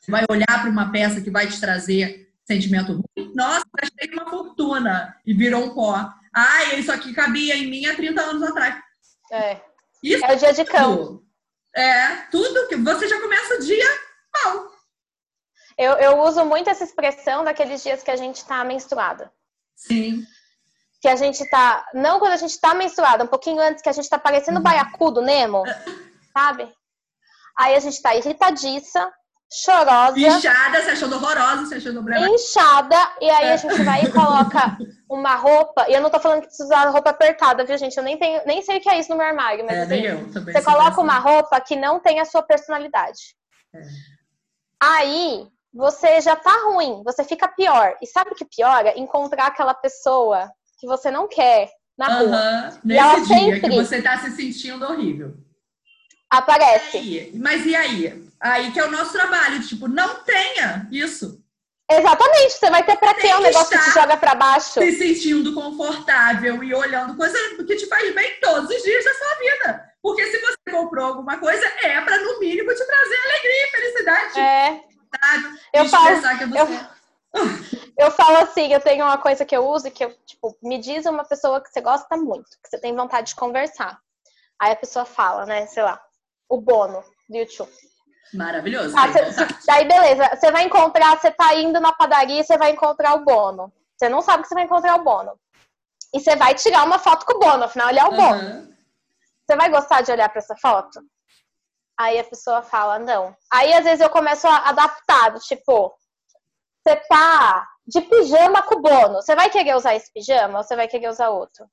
[0.00, 3.32] Você vai olhar para uma peça que vai te trazer sentimento ruim?
[3.34, 6.12] Nossa, gastei uma fortuna e virou um pó.
[6.34, 8.82] Ai, isso aqui cabia em mim há 30 anos atrás.
[9.30, 9.60] É.
[10.02, 11.22] Isso É o dia de cão.
[11.74, 13.86] É, tudo que você já começa o dia
[14.44, 14.72] mal.
[15.78, 19.32] Eu, eu uso muito essa expressão daqueles dias que a gente tá menstruada.
[19.74, 20.24] Sim.
[21.00, 21.84] que a gente tá.
[21.94, 24.62] Não quando a gente tá menstruada, um pouquinho antes que a gente tá parecendo o
[24.62, 25.64] baiacu do Nemo,
[26.32, 26.72] sabe?
[27.58, 29.12] Aí a gente tá irritadiça,
[29.52, 32.34] chorosa, Inchada, se achando horrorosa, se achando problemática.
[32.34, 34.78] inchada, e aí a gente vai e coloca
[35.10, 35.86] uma roupa.
[35.88, 37.96] E eu não tô falando que precisa usar roupa apertada, viu, gente?
[37.96, 39.90] Eu nem tenho, nem sei o que é isso no meu armário, mas É, assim,
[39.90, 40.54] nem eu também.
[40.54, 43.34] você sou coloca uma roupa que não tem a sua personalidade.
[43.74, 43.82] É.
[44.80, 47.96] Aí você já tá ruim, você fica pior.
[48.02, 48.98] E sabe o que piora?
[48.98, 52.80] Encontrar aquela pessoa que você não quer na rua.
[52.84, 55.34] E ela dia que sempre- você tá se sentindo horrível.
[56.30, 56.96] Aparece.
[56.96, 58.31] Aí, mas e aí?
[58.42, 61.40] Aí que é o nosso trabalho, tipo, não tenha isso.
[61.88, 64.72] Exatamente, você vai ter pra Tem quê um negócio que te joga pra baixo.
[64.80, 69.34] Se sentindo confortável e olhando coisa que te faz bem todos os dias da sua
[69.36, 69.92] vida.
[70.02, 74.40] Porque se você comprou alguma coisa, é pra no mínimo te trazer alegria e felicidade.
[74.40, 74.84] É,
[75.72, 76.16] eu falo-
[76.66, 76.86] você...
[77.96, 81.06] eu falo assim, eu tenho uma coisa que eu uso que eu, tipo, me diz
[81.06, 84.00] uma pessoa que você gosta muito, que você tem vontade de conversar.
[84.60, 86.00] Aí a pessoa fala, né, sei lá,
[86.48, 87.70] o Bono do YouTube.
[88.34, 88.94] Maravilhoso.
[88.96, 92.70] Ah, cê- cê- daí beleza, você vai encontrar, você tá indo na padaria você vai
[92.70, 93.72] encontrar o Bono.
[93.96, 95.38] Você não sabe que você vai encontrar o Bono.
[96.14, 98.34] E você vai tirar uma foto com o Bono, afinal ele é o Bono.
[98.40, 98.68] Aham.
[99.46, 101.00] Você vai gostar de olhar pra essa foto?
[101.98, 103.36] Aí a pessoa fala, não.
[103.52, 105.94] Aí às vezes eu começo a adaptar, tipo,
[106.82, 109.20] você tá de pijama com o Bono.
[109.20, 111.66] Você vai querer usar esse pijama ou você vai querer usar outro?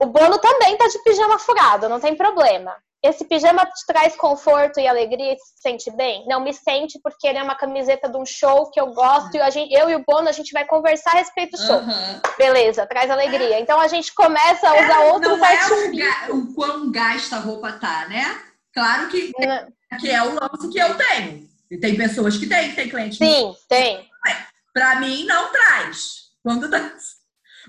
[0.00, 2.76] O Bono também tá de pijama furado, não tem problema.
[3.02, 6.26] Esse pijama te traz conforto e alegria e se sente bem?
[6.26, 9.40] Não me sente porque ele é uma camiseta de um show que eu gosto e
[9.40, 11.76] a gente, eu e o Bono a gente vai conversar a respeito do show.
[11.76, 12.20] Aham.
[12.36, 13.60] Beleza, traz alegria.
[13.60, 17.40] Então a gente começa a usar É, outros não é o, o quão gasta a
[17.40, 18.42] roupa tá, né?
[18.74, 19.68] Claro que, Né?
[20.00, 21.48] que é o lance que eu tenho.
[21.70, 24.08] E tem pessoas que têm, tem clientes Sim, tem.
[24.72, 26.28] Pra mim, não traz.
[26.42, 26.92] Quando tá...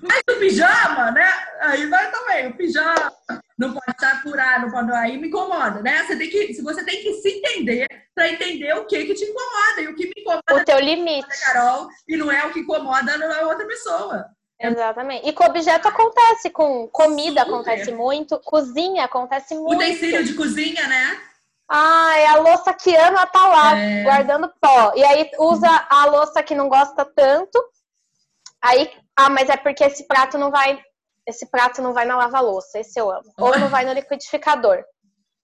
[0.01, 1.31] Mas o pijama, né?
[1.61, 2.47] Aí vai também.
[2.47, 3.11] O pijama
[3.57, 4.91] não pode estar furado, não pode...
[4.93, 6.03] aí me incomoda, né?
[6.03, 9.25] Você tem que, se você tem que se entender pra entender o que que te
[9.25, 9.81] incomoda.
[9.81, 11.27] E o que me incomoda O teu limite.
[11.31, 14.25] é Carol e não é o que incomoda a outra pessoa.
[14.61, 15.27] Exatamente.
[15.27, 17.53] E com objeto acontece, com comida Super.
[17.53, 19.75] acontece muito, cozinha acontece muito.
[19.75, 21.19] Utensílio de cozinha, né?
[21.71, 24.03] Ai, a louça que ama tá lá, É.
[24.03, 24.91] guardando pó.
[24.95, 27.63] E aí usa a louça que não gosta tanto.
[28.61, 30.81] Aí, ah, mas é porque esse prato não vai,
[31.27, 33.33] esse prato não vai na lava-louça, esse eu amo.
[33.37, 34.81] Ou não vai no liquidificador.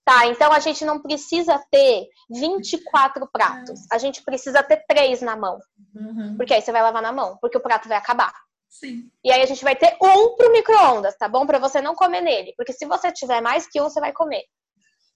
[0.06, 3.82] Tá, então a gente não precisa ter 24 pratos.
[3.92, 5.60] A gente precisa ter três na mão.
[5.94, 6.38] Uhum.
[6.38, 8.34] Porque aí você vai lavar na mão, porque o prato vai acabar.
[8.70, 9.10] Sim.
[9.22, 11.46] E aí a gente vai ter um pro micro-ondas, tá bom?
[11.46, 12.54] Pra você não comer nele.
[12.56, 14.44] Porque se você tiver mais que um, você vai comer.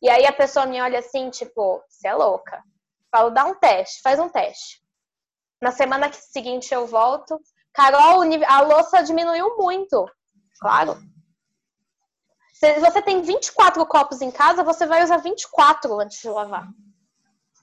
[0.01, 2.61] E aí a pessoa me olha assim, tipo, você é louca.
[3.09, 4.81] Falo, dá um teste, faz um teste.
[5.61, 7.39] Na semana seguinte eu volto.
[7.79, 10.05] Carol, a louça diminuiu muito.
[10.59, 10.97] Claro.
[12.53, 16.67] Se você tem 24 copos em casa, você vai usar 24 antes de lavar.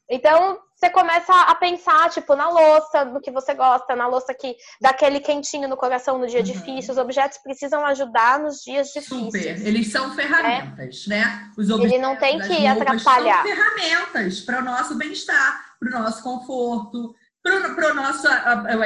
[0.08, 4.56] Então, você começa a pensar, tipo, na louça, do que você gosta, na louça que
[4.80, 6.46] dá aquele quentinho no coração no dia uhum.
[6.46, 6.92] difícil.
[6.92, 9.58] Os objetos precisam ajudar nos dias difíceis.
[9.58, 9.66] Super.
[9.66, 11.10] Eles são ferramentas, é.
[11.10, 11.52] né?
[11.58, 13.42] Os objetos, Ele não tem que atrapalhar.
[13.42, 17.14] São ferramentas para o nosso bem-estar, para o nosso conforto,
[17.74, 18.26] para o nosso.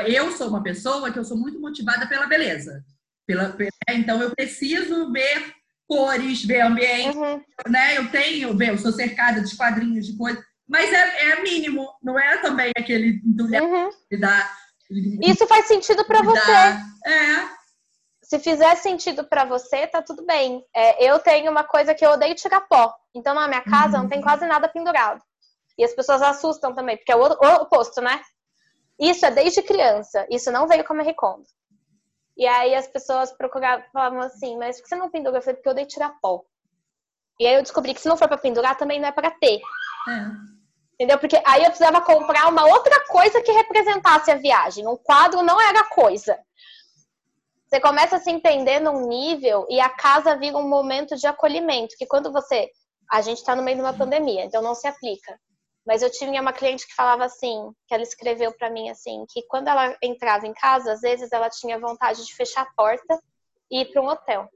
[0.07, 2.85] Eu sou uma pessoa que eu sou muito motivada pela beleza.
[3.27, 3.57] Pela,
[3.89, 5.55] então, eu preciso ver
[5.87, 7.43] cores, ver ambiente, uhum.
[7.69, 7.99] né?
[7.99, 12.39] Eu tenho, eu sou cercada de quadrinhos, de coisas, mas é, é mínimo, não é
[12.39, 13.91] também aquele uhum.
[14.09, 14.49] que dá.
[15.21, 16.51] Isso faz sentido para você.
[16.51, 17.61] É.
[18.23, 20.65] Se fizer sentido para você, tá tudo bem.
[20.75, 22.95] É, eu tenho uma coisa que eu odeio tirar pó.
[23.13, 24.05] Então, na minha casa, uhum.
[24.05, 25.21] não tem quase nada pendurado.
[25.77, 28.21] E as pessoas assustam também, porque é o oposto, né?
[29.01, 30.27] Isso é desde criança.
[30.31, 31.47] Isso não veio como recondo.
[32.37, 35.39] E aí as pessoas procuravam, falavam assim, mas por que você não pendura?
[35.39, 36.43] Eu falei, porque eu dei tirar pó.
[37.39, 39.57] E aí eu descobri que se não for para pendurar, também não é para ter.
[40.09, 40.51] É.
[40.95, 41.19] Entendeu?
[41.19, 44.87] Porque aí eu precisava comprar uma outra coisa que representasse a viagem.
[44.87, 46.39] Um quadro não era coisa.
[47.67, 51.97] Você começa a se entender num nível e a casa vira um momento de acolhimento.
[51.97, 52.69] Que quando você.
[53.11, 55.39] A gente está no meio de uma pandemia, então não se aplica.
[55.87, 59.43] Mas eu tinha uma cliente que falava assim, que ela escreveu para mim assim, que
[59.49, 63.19] quando ela entrava em casa, às vezes ela tinha vontade de fechar a porta
[63.71, 64.49] e ir para um hotel.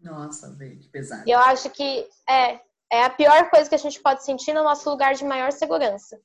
[0.00, 1.22] Nossa, velho, que pesado.
[1.26, 2.60] E eu acho que é,
[2.90, 6.18] é a pior coisa que a gente pode sentir no nosso lugar de maior segurança.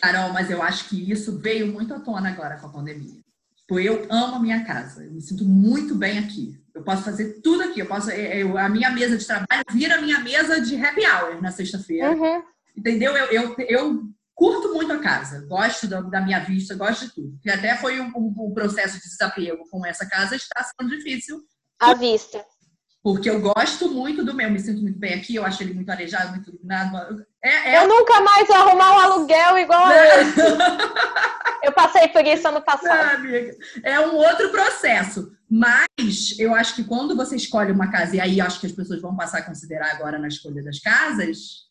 [0.00, 3.22] Carol, mas eu acho que isso veio muito à tona agora com a pandemia.
[3.56, 6.58] Tipo, eu amo a minha casa, eu me sinto muito bem aqui.
[6.74, 7.80] Eu posso fazer tudo aqui.
[7.80, 11.42] Eu posso, eu, a minha mesa de trabalho vira a minha mesa de happy hour
[11.42, 12.12] na sexta-feira.
[12.12, 12.42] Uhum.
[12.78, 13.16] Entendeu?
[13.16, 14.02] Eu, eu, eu
[14.34, 17.38] curto muito a casa, gosto da, da, minha vista, gosto de tudo.
[17.44, 21.40] E até foi um, um, um, processo de desapego com essa casa, está sendo difícil.
[21.80, 22.44] A vista.
[23.02, 25.90] Porque eu gosto muito do meu, me sinto muito bem aqui, eu acho ele muito
[25.90, 27.26] arejado, muito iluminado.
[27.42, 27.78] É, é...
[27.78, 30.40] Eu nunca mais vou arrumar um aluguel igual a esse.
[31.64, 33.24] eu passei por isso ano passado.
[33.82, 35.32] é um outro processo.
[35.50, 39.00] Mas eu acho que quando você escolhe uma casa, e aí acho que as pessoas
[39.00, 41.67] vão passar a considerar agora na escolha das casas,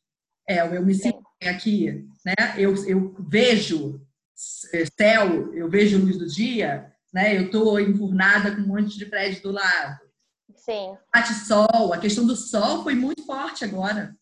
[0.48, 2.34] é, eu me sinto aqui, né?
[2.58, 4.02] Eu, eu vejo
[4.36, 7.38] céu, eu vejo luz do dia, né?
[7.38, 10.00] Eu estou enfurnada com um monte de prédio do lado.
[10.56, 10.96] Sim.
[11.14, 14.16] Bate sol, a questão do sol foi muito forte agora.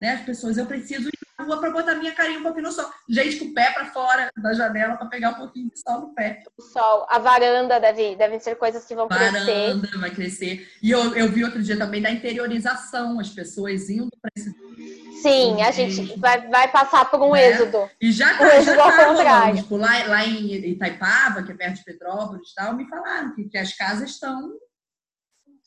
[0.00, 0.12] Né?
[0.12, 2.88] As pessoas, eu preciso ir na rua para botar minha carinha um pouquinho no sol.
[3.08, 6.14] Gente com o pé para fora da janela para pegar um pouquinho de sol no
[6.14, 6.42] pé.
[6.56, 9.74] O sol, a varanda deve, devem ser coisas que vão varanda crescer.
[9.74, 10.68] Varanda vai crescer.
[10.82, 14.54] E eu, eu vi outro dia também da interiorização, as pessoas indo para esse
[15.22, 17.48] Sim, a gente vai, vai passar por um né?
[17.48, 17.90] êxodo.
[18.00, 19.56] E já tá, êxodo já ao tá contrário.
[19.56, 23.48] Tipo, lá, lá em Itaipava, que é perto de Petrópolis e tal, me falaram que,
[23.48, 24.52] que as casas estão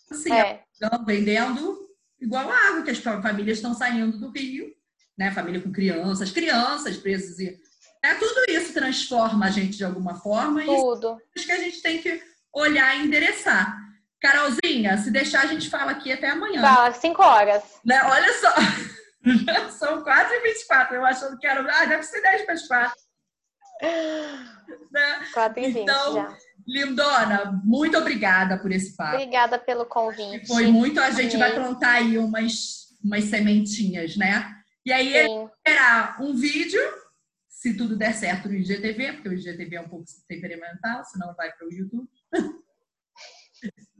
[0.09, 0.63] assim, é.
[0.71, 1.77] estão vendendo
[2.21, 4.71] igual água, que as famílias estão saindo do Rio,
[5.17, 5.31] né?
[5.31, 7.59] Família com crianças, crianças presas e
[8.03, 11.21] é, tudo isso transforma a gente de alguma forma tudo.
[11.35, 12.21] e acho que a gente tem que
[12.53, 13.77] olhar e endereçar.
[14.19, 16.61] Carolzinha, se deixar, a gente fala aqui até amanhã.
[16.61, 17.63] Fala, cinco horas.
[17.83, 18.01] Né?
[18.03, 18.53] Olha só.
[19.71, 20.95] São quase 24.
[20.95, 21.61] Eu achando que era.
[21.75, 22.93] Ah, deve ser 10 para as 4.
[24.91, 25.27] Né?
[25.33, 26.37] 4 e 20 então, já.
[26.67, 29.15] Lindona, muito obrigada por esse papo.
[29.15, 30.47] Obrigada pelo convite.
[30.47, 30.99] Foi muito.
[30.99, 34.53] A gente vai plantar aí umas, umas sementinhas, né?
[34.85, 36.81] E aí, esperar um vídeo,
[37.47, 41.51] se tudo der certo no IGTV, porque o IGTV é um pouco temperamental, senão vai
[41.51, 42.09] para o YouTube.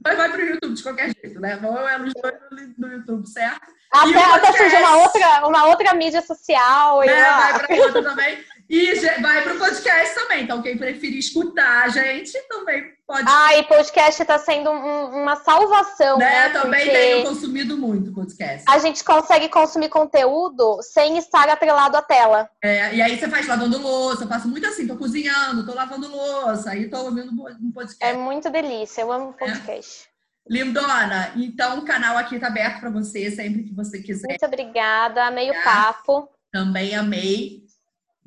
[0.03, 1.59] Mas vai para o YouTube de qualquer jeito, né?
[1.63, 3.61] Ou é nos dois no YouTube, certo?
[3.91, 7.03] Até, até surgir uma outra, uma outra mídia social.
[7.03, 8.43] E é, vai para outra também.
[8.71, 10.45] E vai para o podcast também.
[10.45, 13.25] Então, quem preferir escutar a gente também pode.
[13.27, 16.17] Ah, e podcast está sendo um, uma salvação.
[16.17, 16.47] Né?
[16.47, 16.49] né?
[16.49, 18.63] Também tenho consumido muito podcast.
[18.69, 22.49] A gente consegue consumir conteúdo sem estar atrelado à tela.
[22.63, 24.23] É, e aí você faz lavando louça.
[24.23, 27.97] Eu faço muito assim: tô cozinhando, tô lavando louça, aí tô ouvindo um podcast.
[27.99, 29.01] É muito delícia.
[29.01, 30.07] Eu amo podcast.
[30.07, 30.11] É.
[30.49, 34.29] Lindona, então o canal aqui está aberto para você sempre que você quiser.
[34.29, 36.29] Muito obrigada, amei o papo.
[36.51, 37.69] Também amei.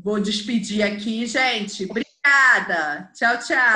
[0.04, 1.86] Vou despedir aqui, gente.
[1.86, 3.10] Obrigada.
[3.14, 3.38] tchau.
[3.38, 3.56] tchau.
[3.56, 3.72] tchau.